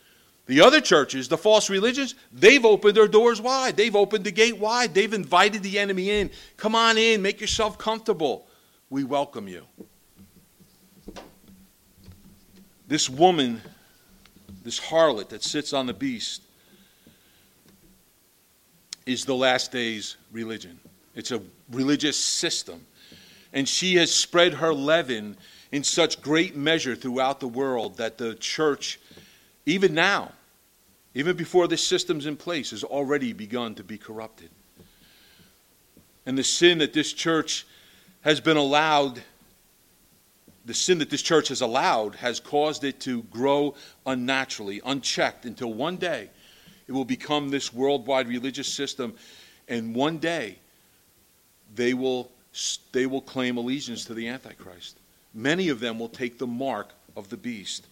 [0.48, 3.78] The other churches, the false religions, they've opened their doors wide.
[3.78, 4.94] They've opened the gate wide.
[4.94, 6.30] They've invited the enemy in.
[6.58, 8.46] Come on in, make yourself comfortable.
[8.90, 9.64] We welcome you.
[12.94, 13.60] This woman,
[14.64, 16.44] this harlot that sits on the beast,
[19.08, 20.80] is the last days religion.
[21.16, 22.86] It's a religious system.
[23.52, 25.38] And she has spread her leaven
[25.72, 29.00] in such great measure throughout the world that the church,
[29.66, 30.32] even now,
[31.16, 34.52] even before this system's in place, has already begun to be corrupted.
[36.28, 37.66] And the sin that this church
[38.22, 39.24] has been allowed
[40.66, 45.74] the sin that this church has allowed has caused it to grow unnaturally, unchecked, until
[45.74, 46.30] one day
[46.88, 49.14] it will become this worldwide religious system,
[49.68, 50.58] and one day
[51.76, 52.32] they will,
[52.92, 54.98] they will claim allegiance to the Antichrist.
[55.34, 57.88] Many of them will take the mark of the beast.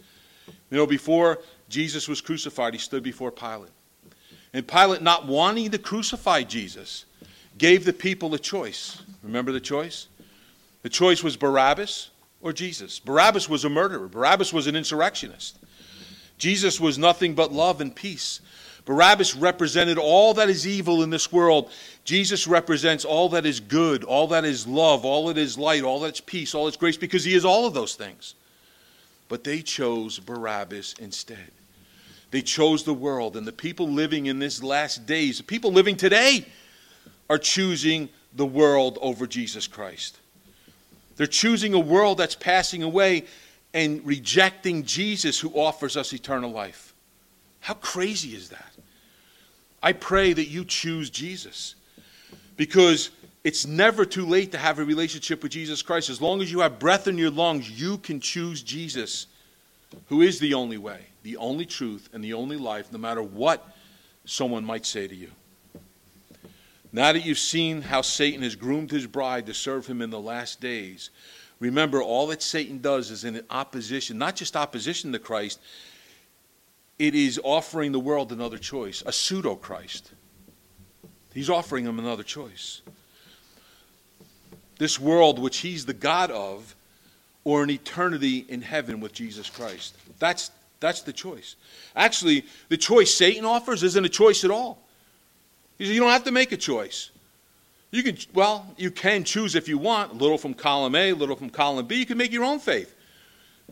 [0.70, 3.72] You know, before Jesus was crucified, he stood before Pilate.
[4.54, 7.06] And Pilate, not wanting to crucify Jesus,
[7.58, 9.02] gave the people a choice.
[9.24, 10.08] Remember the choice?
[10.84, 12.11] The choice was Barabbas
[12.42, 13.00] or Jesus.
[13.00, 15.58] Barabbas was a murderer, Barabbas was an insurrectionist.
[16.38, 18.42] Jesus was nothing but love and peace.
[18.86, 21.70] Barabbas represented all that is evil in this world.
[22.04, 26.00] Jesus represents all that is good, all that is love, all that is light, all
[26.00, 28.34] that's peace, all that's grace, because he is all of those things.
[29.30, 31.52] But they chose Barabbas instead.
[32.32, 35.96] They chose the world, and the people living in this last days, the people living
[35.96, 36.46] today,
[37.30, 40.18] are choosing the world over Jesus Christ.
[41.16, 43.26] They're choosing a world that's passing away
[43.74, 46.94] and rejecting Jesus who offers us eternal life.
[47.62, 48.74] How crazy is that?
[49.84, 51.76] I pray that you choose Jesus
[52.58, 53.10] because
[53.44, 56.10] it's never too late to have a relationship with Jesus Christ.
[56.10, 59.28] As long as you have breath in your lungs, you can choose Jesus,
[60.08, 63.68] who is the only way, the only truth, and the only life, no matter what
[64.26, 65.32] someone might say to you.
[66.94, 70.20] Now that you've seen how Satan has groomed his bride to serve him in the
[70.20, 71.10] last days,
[71.60, 75.60] remember all that Satan does is in opposition, not just opposition to Christ,
[77.00, 80.12] it is offering the world another choice, a pseudo Christ.
[81.34, 82.82] He's offering them another choice.
[84.78, 86.76] This world, which he's the God of,
[87.44, 89.96] or an eternity in heaven with Jesus Christ.
[90.20, 91.56] That's, that's the choice.
[91.96, 94.84] Actually, the choice Satan offers isn't a choice at all.
[95.82, 97.10] He says, You don't have to make a choice.
[97.90, 101.16] You can, well, you can choose if you want, a little from column A, a
[101.16, 101.96] little from column B.
[101.96, 102.94] You can make your own faith.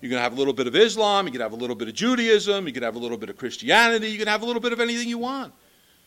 [0.02, 1.93] You can have a little bit of Islam, you can have a little bit of
[1.93, 4.74] Judaism, you can have a little bit of Christianity, you can have a little bit
[4.74, 5.54] of anything you want.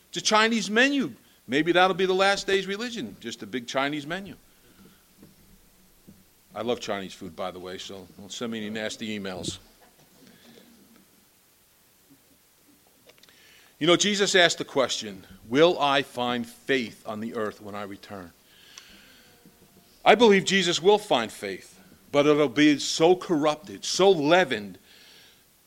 [0.09, 1.13] It's a Chinese menu.
[1.47, 4.35] Maybe that'll be the last day's religion, just a big Chinese menu.
[6.53, 9.59] I love Chinese food, by the way, so don't send me any nasty emails.
[13.83, 17.83] You know, Jesus asked the question Will I find faith on the earth when I
[17.83, 18.31] return?
[20.05, 21.81] I believe Jesus will find faith,
[22.13, 24.79] but it'll be so corrupted, so leavened,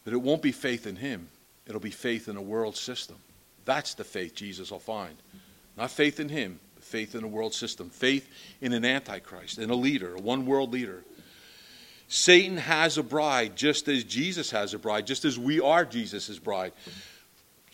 [0.06, 1.28] that it won't be faith in Him.
[1.68, 3.18] It'll be faith in a world system.
[3.66, 5.18] That's the faith Jesus will find.
[5.76, 7.90] Not faith in Him, but faith in a world system.
[7.90, 8.30] Faith
[8.62, 11.04] in an antichrist, in a leader, a one world leader.
[12.08, 16.40] Satan has a bride just as Jesus has a bride, just as we are Jesus'
[16.40, 16.72] bride.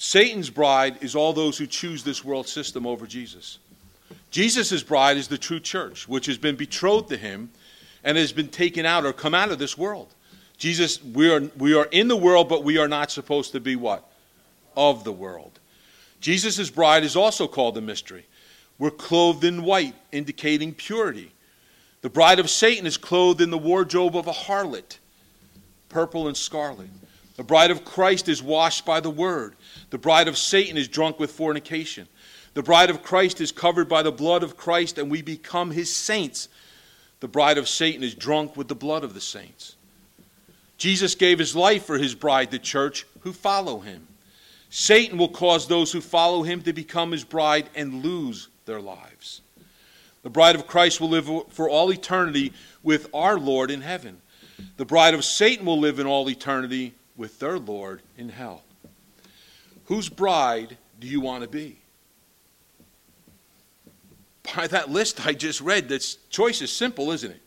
[0.03, 3.59] Satan's bride is all those who choose this world system over Jesus.
[4.31, 7.51] Jesus' bride is the true church, which has been betrothed to him
[8.03, 10.11] and has been taken out or come out of this world.
[10.57, 13.75] Jesus, we are, we are in the world, but we are not supposed to be
[13.75, 14.03] what?
[14.75, 15.59] Of the world.
[16.19, 18.25] Jesus' bride is also called a mystery.
[18.79, 21.31] We're clothed in white, indicating purity.
[22.01, 24.97] The bride of Satan is clothed in the wardrobe of a harlot,
[25.89, 26.89] purple and scarlet.
[27.41, 29.55] The bride of Christ is washed by the word.
[29.89, 32.07] The bride of Satan is drunk with fornication.
[32.53, 35.91] The bride of Christ is covered by the blood of Christ, and we become his
[35.91, 36.49] saints.
[37.19, 39.75] The bride of Satan is drunk with the blood of the saints.
[40.77, 44.05] Jesus gave his life for his bride, the church, who follow him.
[44.69, 49.41] Satan will cause those who follow him to become his bride and lose their lives.
[50.21, 54.21] The bride of Christ will live for all eternity with our Lord in heaven.
[54.77, 58.63] The bride of Satan will live in all eternity with their Lord in hell.
[59.85, 61.77] Whose bride do you want to be?
[64.55, 67.41] By that list I just read, that choice is simple, isn't it?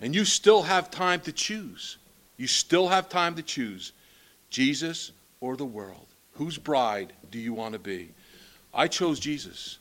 [0.00, 1.98] And you still have time to choose.
[2.36, 3.90] You still have time to choose
[4.48, 6.06] Jesus or the world.
[6.34, 8.10] Whose bride do you want to be?
[8.72, 9.78] I chose Jesus.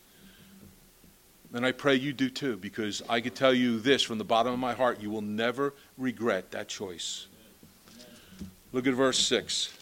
[1.54, 4.52] And I pray you do too, because I can tell you this from the bottom
[4.52, 7.28] of my heart you will never regret that choice.
[8.72, 9.74] Look at verse 6.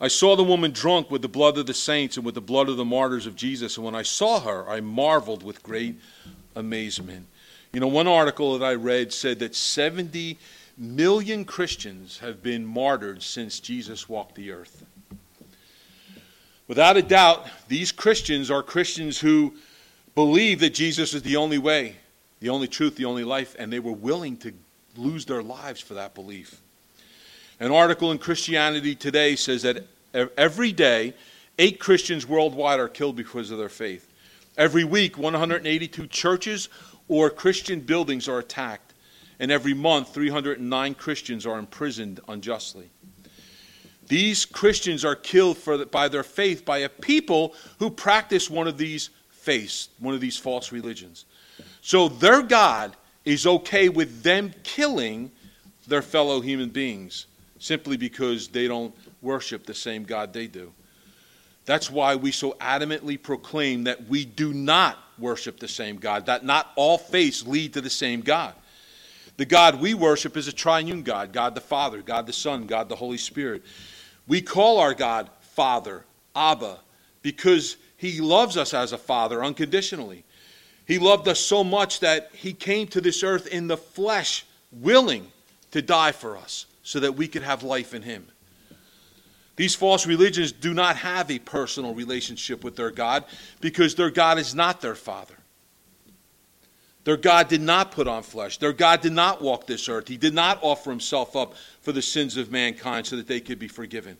[0.00, 2.68] I saw the woman drunk with the blood of the saints and with the blood
[2.68, 3.76] of the martyrs of Jesus.
[3.76, 5.94] And when I saw her, I marveled with great
[6.56, 7.26] amazement.
[7.72, 10.38] You know, one article that I read said that 70
[10.76, 14.84] million Christians have been martyred since Jesus walked the earth.
[16.68, 19.54] Without a doubt, these Christians are Christians who
[20.14, 21.96] believe that Jesus is the only way,
[22.40, 24.52] the only truth, the only life, and they were willing to
[24.96, 26.60] lose their lives for that belief.
[27.60, 29.86] An article in Christianity Today says that
[30.36, 31.14] every day,
[31.58, 34.08] eight Christians worldwide are killed because of their faith.
[34.56, 36.68] Every week, 182 churches
[37.08, 38.94] or Christian buildings are attacked.
[39.38, 42.90] And every month, 309 Christians are imprisoned unjustly.
[44.08, 48.76] These Christians are killed the, by their faith by a people who practice one of
[48.76, 51.24] these faiths, one of these false religions.
[51.80, 55.30] So their God is okay with them killing
[55.86, 57.26] their fellow human beings
[57.58, 60.72] simply because they don't worship the same God they do.
[61.64, 66.44] That's why we so adamantly proclaim that we do not worship the same God, that
[66.44, 68.54] not all faiths lead to the same God.
[69.36, 72.88] The God we worship is a triune God God the Father, God the Son, God
[72.88, 73.62] the Holy Spirit.
[74.26, 76.04] We call our God Father,
[76.34, 76.78] Abba,
[77.22, 80.24] because he loves us as a father unconditionally.
[80.86, 85.30] He loved us so much that he came to this earth in the flesh, willing
[85.70, 88.26] to die for us so that we could have life in him.
[89.56, 93.24] These false religions do not have a personal relationship with their God
[93.60, 95.36] because their God is not their father.
[97.04, 98.58] Their God did not put on flesh.
[98.58, 100.08] Their God did not walk this earth.
[100.08, 103.58] He did not offer himself up for the sins of mankind so that they could
[103.58, 104.16] be forgiven.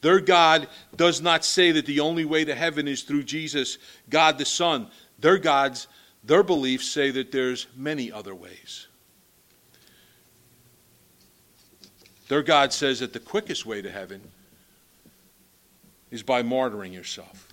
[0.00, 4.38] Their God does not say that the only way to heaven is through Jesus, God
[4.38, 4.88] the Son.
[5.18, 5.88] Their gods
[6.22, 8.86] their beliefs say that there's many other ways.
[12.28, 14.20] Their God says that the quickest way to heaven
[16.10, 17.48] is by martyring yourself.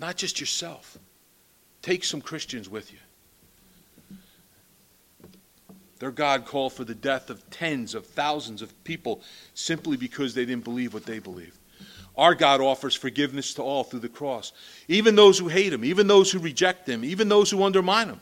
[0.00, 0.98] Not just yourself.
[1.82, 2.98] Take some Christians with you.
[5.98, 9.22] Their God called for the death of tens of thousands of people
[9.54, 11.58] simply because they didn't believe what they believed.
[12.16, 14.52] Our God offers forgiveness to all through the cross,
[14.88, 18.20] even those who hate Him, even those who reject Him, even those who undermine Him.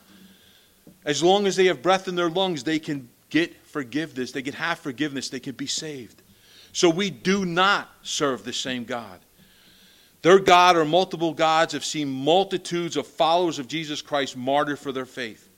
[1.05, 4.55] As long as they have breath in their lungs, they can get forgiveness, they can
[4.55, 6.23] have forgiveness, they can be saved.
[6.73, 9.21] So we do not serve the same God.
[10.23, 14.91] Their God or multiple gods have seen multitudes of followers of Jesus Christ martyred for
[14.91, 15.51] their faith.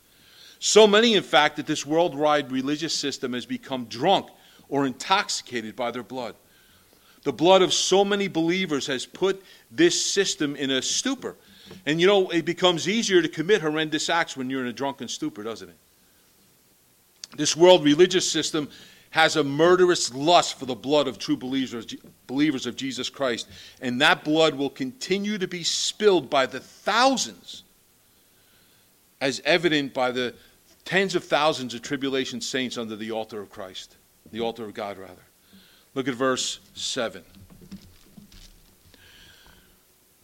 [0.59, 4.28] So many, in fact, that this worldwide religious system has become drunk
[4.68, 6.34] or intoxicated by their blood.
[7.27, 11.35] The blood of so many believers has put this system in a stupor.
[11.85, 15.09] And you know, it becomes easier to commit horrendous acts when you're in a drunken
[15.09, 15.77] stupor, doesn't it?
[17.37, 18.70] This world religious system
[19.11, 21.97] has a murderous lust for the blood of true believers,
[22.29, 23.49] believers of Jesus Christ.
[23.81, 27.64] And that blood will continue to be spilled by the thousands,
[29.20, 30.33] as evident by the
[30.85, 33.97] tens of thousands of tribulation saints under the altar of Christ,
[34.31, 35.26] the altar of God, rather.
[35.97, 37.25] Look at verse 7.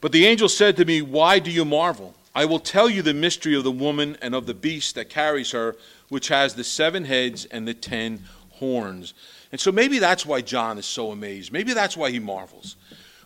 [0.02, 2.14] But the angel said to me, Why do you marvel?
[2.34, 5.52] I will tell you the mystery of the woman and of the beast that carries
[5.52, 5.76] her,
[6.10, 9.14] which has the seven heads and the ten horns.
[9.50, 11.52] And so maybe that's why John is so amazed.
[11.52, 12.76] Maybe that's why he marvels.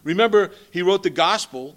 [0.05, 1.75] Remember, he wrote the gospel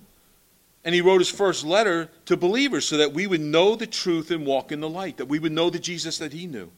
[0.86, 4.30] and he wrote his first letter to believers so that we would know the truth
[4.30, 6.70] and walk in the light, that we would know the Jesus that he knew.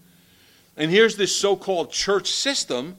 [0.78, 2.98] And here's this so called church system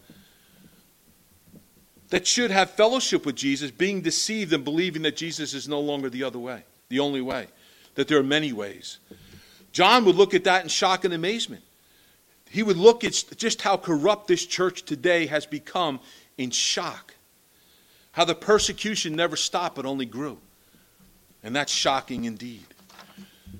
[2.12, 6.08] that should have fellowship with Jesus, being deceived and believing that Jesus is no longer
[6.08, 7.48] the other way, the only way,
[7.96, 8.98] that there are many ways.
[9.72, 11.62] John would look at that in shock and amazement
[12.52, 16.00] he would look at just how corrupt this church today has become
[16.36, 17.14] in shock.
[18.12, 20.38] How the persecution never stopped but only grew.
[21.42, 22.66] And that's shocking indeed.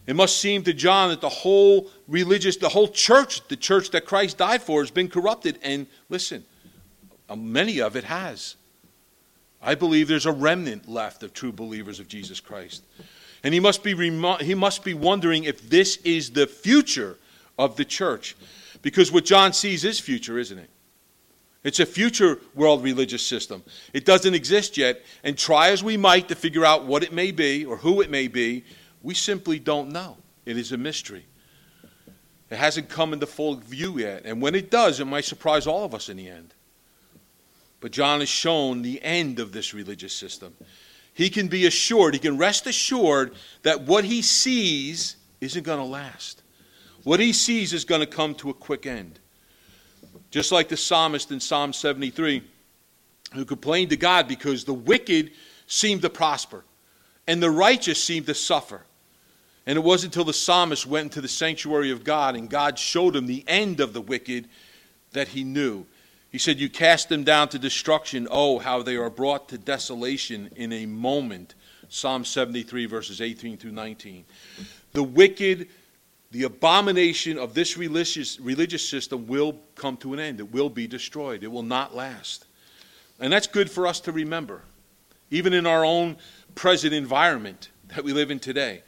[0.07, 4.05] It must seem to John that the whole religious, the whole church, the church that
[4.05, 5.59] Christ died for, has been corrupted.
[5.63, 6.45] And listen,
[7.33, 8.57] Uh, many of it has.
[9.63, 12.85] I believe there's a remnant left of true believers of Jesus Christ.
[13.43, 13.95] And he must be,
[14.45, 17.17] he must be wondering if this is the future
[17.59, 18.37] of the church.
[18.83, 20.69] Because what John sees is future, isn't it?
[21.65, 23.63] It's a future world religious system.
[23.95, 27.31] It doesn't exist yet, and try as we might to figure out what it may
[27.31, 28.65] be or who it may be,
[29.03, 30.19] we simply don't know.
[30.45, 31.25] It is a mystery.
[32.51, 35.85] It hasn't come into full view yet, and when it does, it might surprise all
[35.85, 36.53] of us in the end.
[37.83, 40.55] But John has shown the end of this religious system.
[41.15, 45.85] He can be assured, he can rest assured that what he sees isn't going to
[45.85, 46.43] last.
[47.03, 49.19] What he sees is going to come to a quick end.
[50.31, 52.43] Just like the psalmist in Psalm 73,
[53.35, 55.33] who complained to God because the wicked
[55.67, 56.65] seemed to prosper
[57.27, 58.83] and the righteous seemed to suffer.
[59.67, 63.17] And it wasn't until the psalmist went into the sanctuary of God and God showed
[63.17, 64.49] him the end of the wicked
[65.11, 65.85] that he knew.
[66.33, 68.27] He said, You cast them down to destruction.
[68.31, 71.55] Oh, how they are brought to desolation in a moment.
[71.89, 74.25] Psalm 73, verses 18 through 19.
[74.93, 75.69] The wicked
[76.33, 80.41] the abomination of this religious, religious system will come to an end.
[80.41, 81.45] It will be destroyed.
[81.45, 82.47] It will not last.
[83.21, 84.63] And that's good for us to remember,
[85.31, 86.17] even in our own
[86.55, 88.83] present environment that we live in today.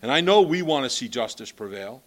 [0.00, 2.04] And I know we want to see justice prevail.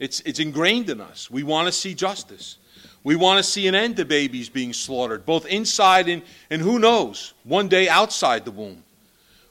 [0.00, 1.30] It's, it's ingrained in us.
[1.30, 2.56] We want to see justice.
[3.04, 6.78] We want to see an end to babies being slaughtered, both inside and, and who
[6.78, 8.82] knows, one day outside the womb.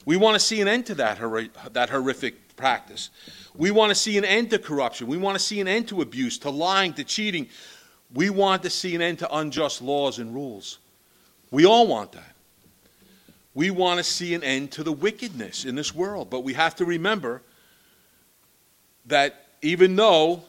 [0.06, 1.20] We want to see an end to that,
[1.74, 3.10] that horrific practice.
[3.56, 5.08] We want to see an end to corruption.
[5.08, 7.50] We want to see an end to abuse, to lying, to cheating.
[8.14, 10.80] We want to see an end to unjust laws and rules.
[11.52, 12.36] We all want that.
[13.54, 16.30] We want to see an end to the wickedness in this world.
[16.30, 17.42] But we have to remember
[19.08, 20.44] that even though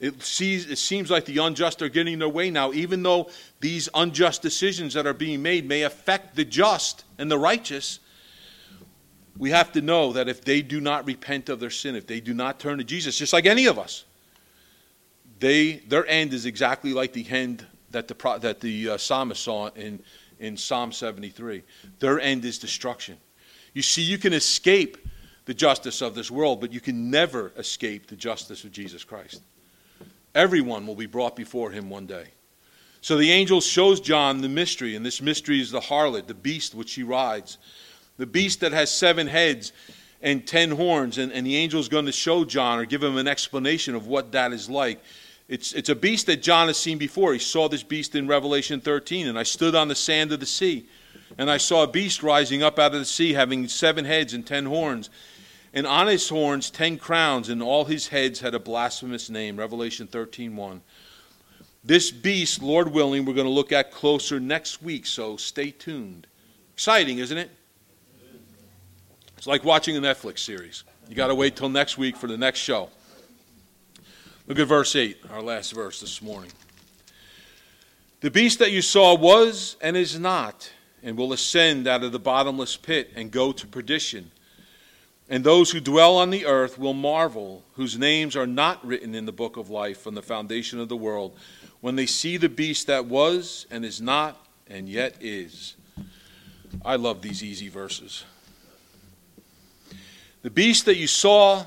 [0.00, 3.28] it, sees, it seems like the unjust are getting their way now, even though
[3.60, 8.00] these unjust decisions that are being made may affect the just and the righteous,
[9.36, 12.20] we have to know that if they do not repent of their sin, if they
[12.20, 14.04] do not turn to Jesus, just like any of us,
[15.38, 19.68] they their end is exactly like the end that the that the uh, psalmist saw
[19.68, 20.02] in
[20.38, 21.62] in Psalm 73.
[21.98, 23.18] Their end is destruction.
[23.74, 24.96] You see, you can escape
[25.44, 29.42] the justice of this world, but you can never escape the justice of Jesus Christ.
[30.34, 32.26] Everyone will be brought before him one day.
[33.00, 36.74] So the angel shows John the mystery, and this mystery is the harlot, the beast
[36.74, 37.58] which she rides
[38.20, 39.72] the beast that has seven heads
[40.20, 41.18] and ten horns.
[41.18, 44.06] And, and the angel is going to show John or give him an explanation of
[44.06, 45.02] what that is like.
[45.48, 47.32] It's, it's a beast that John has seen before.
[47.32, 49.26] He saw this beast in Revelation 13.
[49.26, 50.86] And I stood on the sand of the sea,
[51.38, 54.46] and I saw a beast rising up out of the sea, having seven heads and
[54.46, 55.08] ten horns.
[55.72, 59.56] And on his horns ten crowns, and all his heads had a blasphemous name.
[59.56, 60.82] Revelation 13 1.
[61.82, 66.26] This beast, Lord willing, we're going to look at closer next week, so stay tuned.
[66.74, 67.50] Exciting, isn't it?
[69.38, 70.84] It's like watching a Netflix series.
[71.08, 72.90] You got to wait till next week for the next show.
[74.46, 76.50] Look at verse 8, our last verse this morning.
[78.20, 80.70] The beast that you saw was and is not,
[81.02, 84.30] and will ascend out of the bottomless pit and go to perdition.
[85.30, 89.26] And those who dwell on the earth will marvel, whose names are not written in
[89.26, 91.38] the book of life from the foundation of the world,
[91.80, 95.76] when they see the beast that was and is not and yet is.
[96.84, 98.24] I love these easy verses.
[100.42, 101.64] The beast that you saw,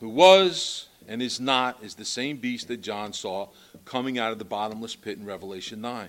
[0.00, 3.48] who was and is not, is the same beast that John saw
[3.84, 6.08] coming out of the bottomless pit in Revelation 9.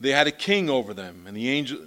[0.00, 1.80] They had a king over them, and the angel,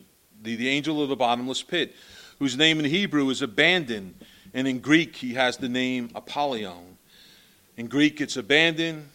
[0.43, 1.95] the, the angel of the bottomless pit,
[2.42, 4.16] whose name in Hebrew is Abaddon,
[4.52, 6.98] and in Greek he has the name Apollyon.
[7.78, 9.08] In Greek it's Abaddon,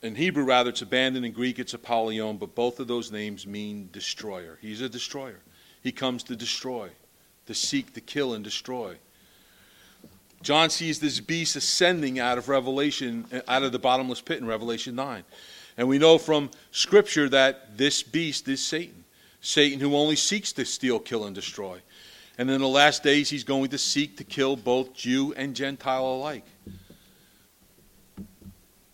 [0.00, 1.26] in Hebrew, rather, it's Abaddon.
[1.26, 4.56] In Greek, it's Apollyon, but both of those names mean destroyer.
[4.62, 5.40] He's a destroyer.
[5.82, 6.88] He comes to destroy,
[7.46, 8.96] to seek, to kill, and destroy.
[10.40, 14.94] John sees this beast ascending out of Revelation, out of the bottomless pit in Revelation
[14.94, 15.22] 9.
[15.76, 19.04] And we know from Scripture that this beast is Satan.
[19.42, 21.82] Satan who only seeks to steal, kill, and destroy.
[22.38, 26.06] And in the last days, he's going to seek to kill both Jew and Gentile
[26.06, 26.44] alike.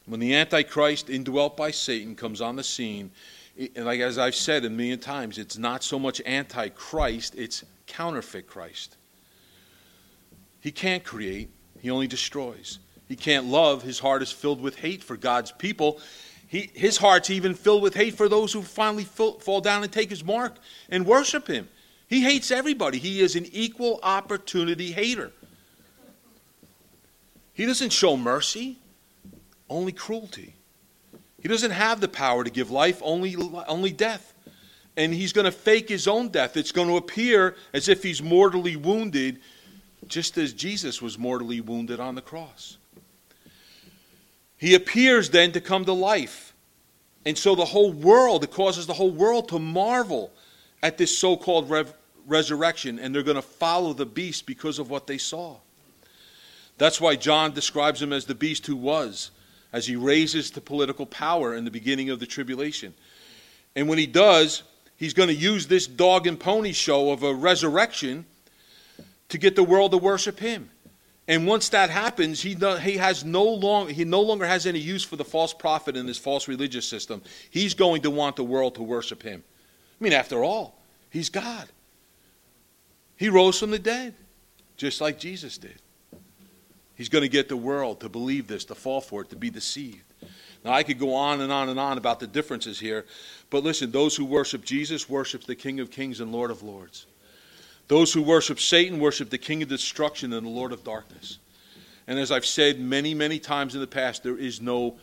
[0.06, 3.10] When the Antichrist, indwelt by Satan, comes on the scene,
[3.76, 8.46] and like as I've said a million times, it's not so much Antichrist, it's counterfeit
[8.46, 8.96] Christ.
[10.60, 12.78] He can't create, he only destroys.
[13.06, 16.00] He can't love, his heart is filled with hate for God's people.
[16.46, 20.10] He, his heart's even filled with hate for those who finally fall down and take
[20.10, 20.56] his mark
[20.88, 21.68] and worship him.
[22.08, 22.98] He hates everybody.
[22.98, 25.30] He is an equal opportunity hater.
[27.52, 28.78] He doesn't show mercy
[29.70, 30.54] only cruelty.
[31.40, 33.36] He doesn't have the power to give life, only,
[33.68, 34.34] only death.
[34.96, 36.56] And he's going to fake his own death.
[36.56, 39.40] It's going to appear as if he's mortally wounded,
[40.06, 42.78] just as Jesus was mortally wounded on the cross.
[44.56, 46.54] He appears then to come to life.
[47.24, 50.32] And so the whole world, it causes the whole world to marvel
[50.82, 51.94] at this so called rev-
[52.26, 55.56] resurrection, and they're going to follow the beast because of what they saw.
[56.76, 59.30] That's why John describes him as the beast who was
[59.72, 62.94] as he raises to political power in the beginning of the tribulation.
[63.76, 64.62] And when he does,
[64.96, 68.24] he's going to use this dog and pony show of a resurrection
[69.28, 70.70] to get the world to worship him.
[71.26, 75.04] And once that happens, he, he, has no long, he no longer has any use
[75.04, 77.20] for the false prophet and this false religious system.
[77.50, 79.44] He's going to want the world to worship him.
[80.00, 80.78] I mean, after all,
[81.10, 81.66] he's God.
[83.16, 84.14] He rose from the dead,
[84.76, 85.80] just like Jesus did.
[86.94, 89.50] He's going to get the world to believe this, to fall for it, to be
[89.50, 90.02] deceived.
[90.64, 93.06] Now, I could go on and on and on about the differences here,
[93.50, 97.06] but listen, those who worship Jesus worship the King of Kings and Lord of Lords.
[97.86, 101.38] Those who worship Satan worship the King of Destruction and the Lord of Darkness.
[102.06, 104.96] And as I've said many, many times in the past, there is no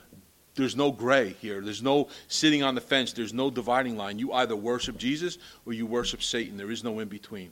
[0.56, 1.62] there's no gray here.
[1.62, 3.12] There's no sitting on the fence.
[3.12, 4.20] There's no dividing line.
[4.20, 6.58] You either worship Jesus or you worship Satan.
[6.58, 7.52] There is no in between.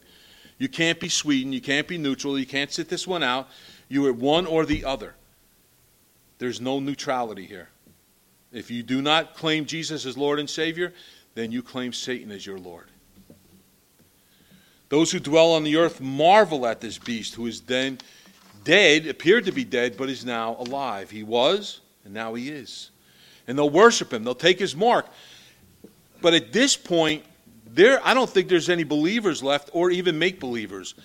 [0.58, 1.52] You can't be Sweden.
[1.52, 2.40] You can't be neutral.
[2.40, 3.50] You can't sit this one out.
[3.90, 5.16] You are one or the other.
[6.38, 7.70] There's no neutrality here.
[8.52, 10.94] If you do not claim Jesus as Lord and Savior,
[11.36, 12.88] then you claim Satan as your Lord.
[14.90, 17.98] Those who dwell on the earth marvel at this beast who is then
[18.64, 21.10] dead, appeared to be dead, but is now alive.
[21.10, 22.92] He was, and now he is.
[23.48, 25.08] And they'll worship him, they'll take his mark.
[26.22, 27.24] But at this point,
[27.66, 30.96] there I don't think there's any believers left or even make believers.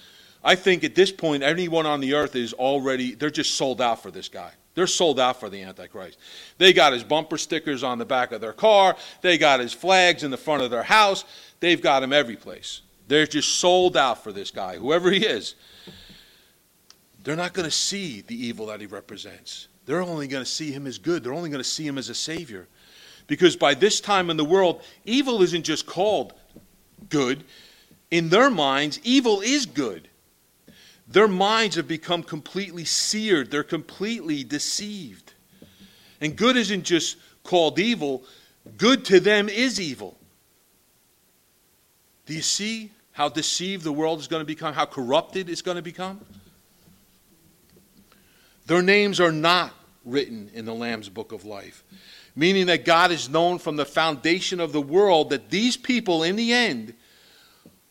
[0.45, 4.03] I think at this point, anyone on the earth is already, they're just sold out
[4.03, 4.53] for this guy.
[4.75, 6.19] They're sold out for the Antichrist.
[6.59, 10.23] They got his bumper stickers on the back of their car, they got his flags
[10.23, 11.25] in the front of their house,
[11.59, 12.83] they've got him every place.
[13.09, 15.55] They're just sold out for this guy, whoever he is.
[17.25, 19.69] They're not going to see the evil that he represents.
[19.89, 21.25] They're only going to see him as good.
[21.25, 22.69] They're only going to see him as a savior.
[23.27, 26.35] Because by this time in the world, evil isn't just called
[27.09, 27.43] good.
[28.11, 30.07] In their minds, evil is good.
[31.09, 35.33] Their minds have become completely seared, they're completely deceived.
[36.21, 38.25] And good isn't just called evil,
[38.77, 40.19] good to them is evil.
[42.27, 45.77] Do you see how deceived the world is going to become, how corrupted it's going
[45.77, 46.21] to become?
[48.67, 49.73] Their names are not
[50.11, 51.85] written in the Lamb's book of life,
[52.35, 56.37] meaning that God is known from the foundation of the world that these people, in
[56.37, 56.95] the end,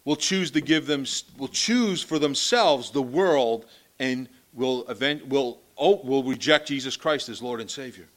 [0.06, 1.06] will choose to give them
[1.38, 3.66] will choose for themselves the world
[4.00, 8.08] and will, event, will, oh, will reject Jesus Christ as Lord and Savior.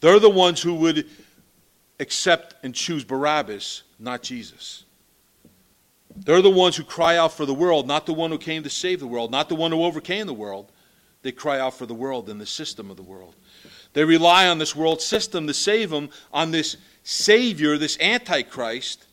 [0.00, 1.06] They're the ones who would
[1.98, 4.84] accept and choose Barabbas, not Jesus.
[6.16, 8.70] They're the ones who cry out for the world, not the one who came to
[8.70, 10.72] save the world, not the one who overcame the world.
[11.22, 13.34] They cry out for the world and the system of the world.
[13.92, 19.04] They rely on this world system to save them, on this Savior, this Antichrist,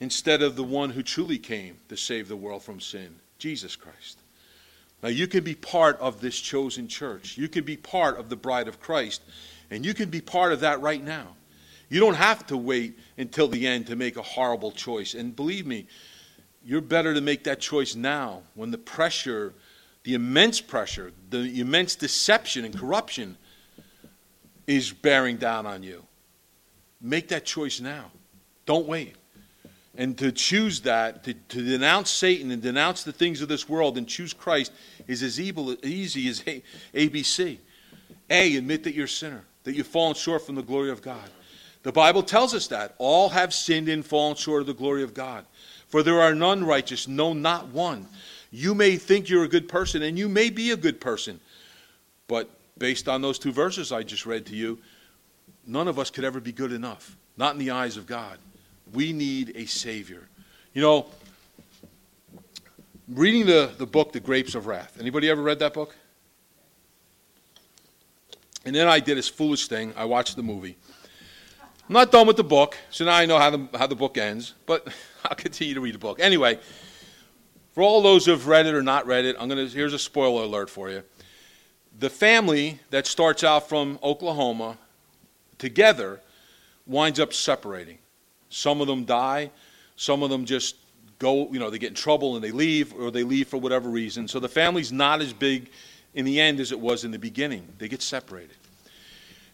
[0.00, 4.18] instead of the one who truly came to save the world from sin, Jesus Christ.
[5.02, 7.36] Now, you can be part of this chosen church.
[7.36, 9.22] You can be part of the bride of Christ,
[9.70, 11.36] and you can be part of that right now.
[11.88, 15.14] You don't have to wait until the end to make a horrible choice.
[15.14, 15.86] And believe me,
[16.64, 19.52] you're better to make that choice now when the pressure,
[20.04, 23.36] the immense pressure, the immense deception and corruption
[24.66, 26.04] is bearing down on you.
[27.00, 28.10] Make that choice now.
[28.66, 29.16] Don't wait.
[29.96, 33.96] And to choose that, to, to denounce Satan and denounce the things of this world
[33.96, 34.72] and choose Christ
[35.06, 36.62] is as evil, easy as a.
[38.30, 41.30] A, admit that you're a sinner, that you've fallen short from the glory of God.
[41.82, 42.94] The Bible tells us that.
[42.98, 45.44] All have sinned and fallen short of the glory of God.
[45.88, 48.08] For there are none righteous, no, not one.
[48.56, 51.40] You may think you're a good person, and you may be a good person.
[52.28, 52.48] But
[52.78, 54.78] based on those two verses I just read to you,
[55.66, 58.38] none of us could ever be good enough, not in the eyes of God.
[58.92, 60.28] We need a Savior.
[60.72, 61.06] You know,
[63.08, 64.98] reading the, the book, The Grapes of Wrath.
[65.00, 65.96] Anybody ever read that book?
[68.64, 69.92] And then I did this foolish thing.
[69.96, 70.76] I watched the movie.
[71.88, 74.16] I'm not done with the book, so now I know how the, how the book
[74.16, 74.86] ends, but
[75.24, 76.20] I'll continue to read the book.
[76.20, 76.60] Anyway,
[77.74, 80.44] for all those who've read it or not read it, I'm gonna, here's a spoiler
[80.44, 81.02] alert for you.
[81.98, 84.78] The family that starts out from Oklahoma
[85.58, 86.20] together
[86.86, 87.98] winds up separating.
[88.48, 89.50] Some of them die,
[89.96, 90.76] some of them just
[91.18, 93.88] go, you know, they get in trouble and they leave, or they leave for whatever
[93.88, 94.28] reason.
[94.28, 95.68] So the family's not as big
[96.14, 97.66] in the end as it was in the beginning.
[97.78, 98.56] They get separated.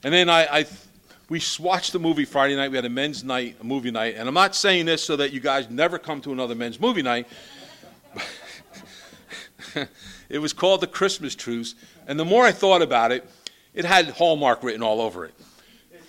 [0.03, 0.67] And then I, I
[1.31, 2.71] we watched the movie Friday night.
[2.71, 4.17] We had a men's night, a movie night.
[4.17, 7.03] And I'm not saying this so that you guys never come to another men's movie
[7.03, 7.29] night.
[10.29, 11.75] it was called The Christmas Truce.
[12.07, 13.29] And the more I thought about it,
[13.75, 15.35] it had Hallmark written all over it.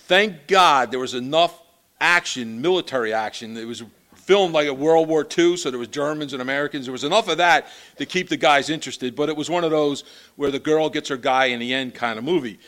[0.06, 1.60] Thank God there was enough
[2.00, 3.56] action, military action.
[3.56, 3.82] It was
[4.14, 6.86] filmed like a World War II, so there was Germans and Americans.
[6.86, 7.66] There was enough of that
[7.98, 9.16] to keep the guys interested.
[9.16, 10.04] But it was one of those
[10.36, 12.58] where the girl gets her guy in the end kind of movie.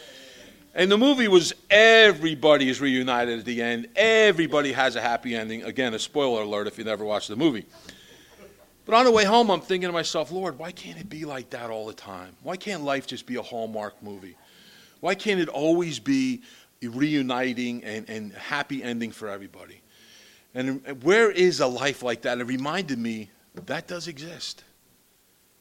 [0.75, 3.87] And the movie was everybody is reunited at the end.
[3.95, 5.63] Everybody has a happy ending.
[5.63, 7.65] Again, a spoiler alert if you never watched the movie.
[8.85, 11.51] But on the way home, I'm thinking to myself, Lord, why can't it be like
[11.51, 12.37] that all the time?
[12.43, 14.37] Why can't life just be a Hallmark movie?
[15.01, 16.43] Why can't it always be
[16.83, 19.81] reuniting and, and happy ending for everybody?
[20.55, 22.39] And where is a life like that?
[22.39, 23.31] It reminded me
[23.67, 24.65] that does exist.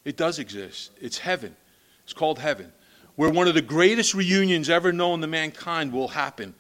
[0.04, 0.92] It does exist.
[1.00, 1.56] It's heaven.
[2.04, 2.74] It's called heaven
[3.16, 6.54] where one of the greatest reunions ever known to mankind will happen.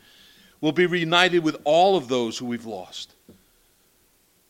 [0.61, 3.13] We'll be reunited with all of those who we've lost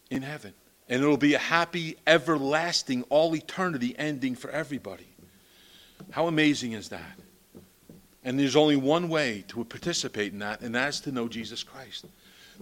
[0.10, 0.54] in heaven.
[0.90, 5.08] And it'll be a happy, everlasting, all eternity ending for everybody.
[6.12, 7.20] How amazing is that?
[8.24, 12.06] And there's only one way to participate in that, and that's to know Jesus Christ.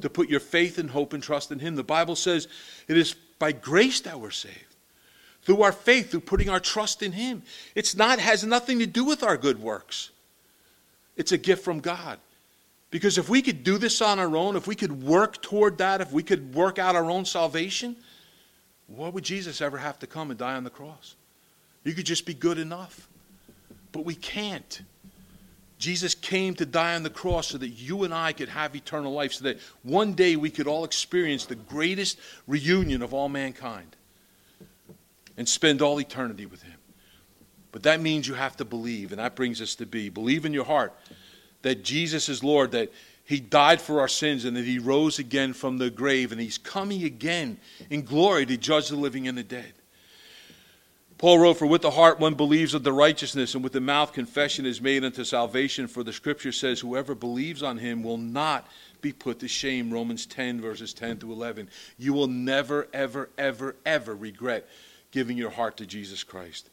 [0.02, 1.76] To put your faith and hope and trust in Him.
[1.76, 2.48] The Bible says
[2.88, 4.56] it is by grace that we're saved
[5.44, 7.44] through our faith, through putting our trust in Him.
[7.76, 10.12] It's not has nothing to do with our good works.
[11.18, 12.20] It's a gift from God.
[12.90, 16.02] Because if we could do this on our own, if we could work toward that,
[16.02, 17.96] if we could work out our own salvation,
[18.96, 21.16] what would Jesus ever have to come and die on the cross?
[21.84, 23.08] You could just be good enough.
[23.92, 24.82] But we can't.
[25.78, 29.14] Jesus came to die on the cross so that you and I could have eternal
[29.14, 33.96] life, so that one day we could all experience the greatest reunion of all mankind
[35.38, 36.78] and spend all eternity with Him.
[37.72, 40.54] But that means you have to believe, and that brings us to be believe in
[40.54, 40.94] your heart
[41.62, 42.92] that Jesus is Lord, that
[43.24, 46.58] He died for our sins, and that He rose again from the grave, and He's
[46.58, 47.58] coming again
[47.90, 49.74] in glory to judge the living and the dead.
[51.22, 54.12] Paul wrote, For with the heart one believes of the righteousness, and with the mouth
[54.12, 55.88] confession is made unto salvation.
[55.88, 58.68] For the scripture says, Whoever believes on him will not
[59.02, 59.94] be put to shame.
[59.94, 61.70] Romans 10, verses 10 to 11.
[62.00, 64.68] You will never, ever, ever, ever regret
[65.12, 66.72] giving your heart to Jesus Christ.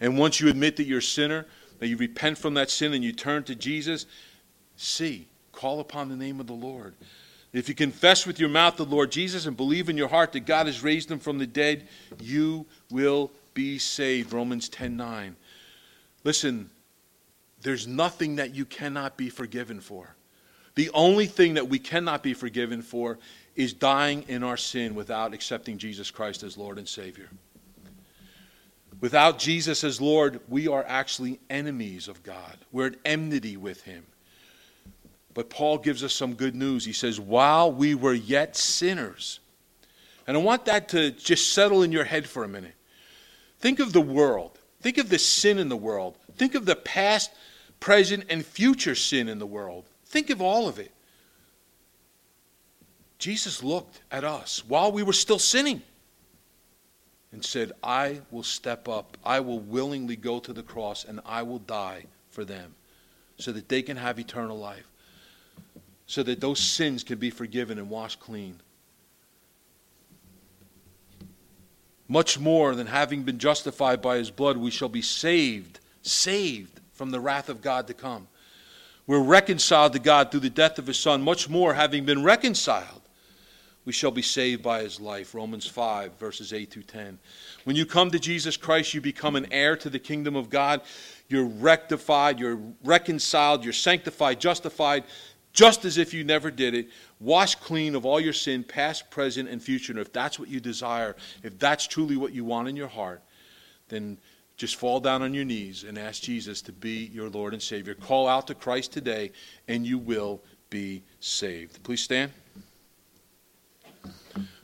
[0.00, 1.46] And once you admit that you're a sinner,
[1.80, 4.06] that you repent from that sin and you turn to Jesus,
[4.76, 5.26] see,
[5.58, 6.94] call upon the name of the Lord.
[7.52, 10.46] If you confess with your mouth the Lord Jesus and believe in your heart that
[10.46, 11.88] God has raised him from the dead,
[12.20, 14.32] you will be saved.
[14.32, 15.34] Romans 10:9.
[16.22, 16.70] Listen,
[17.62, 20.14] there's nothing that you cannot be forgiven for.
[20.76, 23.18] The only thing that we cannot be forgiven for
[23.56, 27.30] is dying in our sin without accepting Jesus Christ as Lord and Savior.
[29.00, 32.58] Without Jesus as Lord, we are actually enemies of God.
[32.70, 34.06] We're at enmity with Him.
[35.38, 36.84] But Paul gives us some good news.
[36.84, 39.38] He says, while we were yet sinners,
[40.26, 42.74] and I want that to just settle in your head for a minute.
[43.60, 44.58] Think of the world.
[44.80, 46.18] Think of the sin in the world.
[46.34, 47.30] Think of the past,
[47.78, 49.84] present, and future sin in the world.
[50.06, 50.90] Think of all of it.
[53.20, 55.82] Jesus looked at us while we were still sinning
[57.30, 59.16] and said, I will step up.
[59.24, 62.74] I will willingly go to the cross and I will die for them
[63.36, 64.90] so that they can have eternal life,
[66.08, 68.58] so that those sins can be forgiven and washed clean.
[72.08, 77.10] Much more than having been justified by his blood, we shall be saved, saved from
[77.10, 78.26] the wrath of God to come.
[79.06, 81.20] We're reconciled to God through the death of his son.
[81.20, 83.02] Much more, having been reconciled,
[83.84, 85.34] we shall be saved by his life.
[85.34, 87.18] Romans 5, verses 8 through 10.
[87.64, 90.80] When you come to Jesus Christ, you become an heir to the kingdom of God.
[91.28, 95.04] You're rectified, you're reconciled, you're sanctified, justified,
[95.58, 96.88] just as if you never did it,
[97.18, 99.92] washed clean of all your sin, past, present, and future.
[99.92, 103.20] And if that's what you desire, if that's truly what you want in your heart,
[103.88, 104.18] then
[104.56, 107.94] just fall down on your knees and ask Jesus to be your Lord and Savior.
[107.94, 109.32] Call out to Christ today,
[109.66, 110.40] and you will
[110.70, 111.82] be saved.
[111.82, 112.30] Please stand.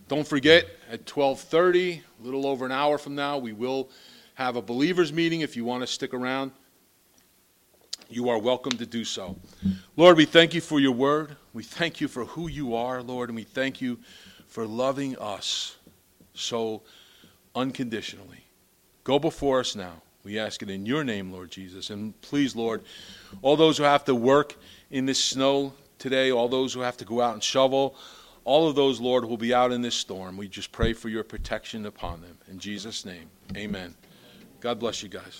[0.07, 3.91] Don't forget, at 12:30, a little over an hour from now, we will
[4.35, 6.53] have a believers meeting if you want to stick around
[8.15, 9.37] you are welcome to do so.
[9.97, 11.37] Lord, we thank you for your word.
[11.53, 13.99] We thank you for who you are, Lord, and we thank you
[14.47, 15.77] for loving us
[16.35, 16.83] so
[17.55, 18.45] unconditionally.
[19.03, 20.03] Go before us now.
[20.25, 21.91] We ask it in your name, Lord Jesus.
[21.91, 22.83] And please, Lord,
[23.43, 24.57] all those who have to work
[24.91, 27.97] in this snow today, all those who have to go out and shovel,
[28.45, 30.37] all of those, Lord, will be out in this storm.
[30.37, 32.37] We just pray for your protection upon them.
[32.51, 33.95] In Jesus' name, amen.
[34.61, 35.33] God bless you guys.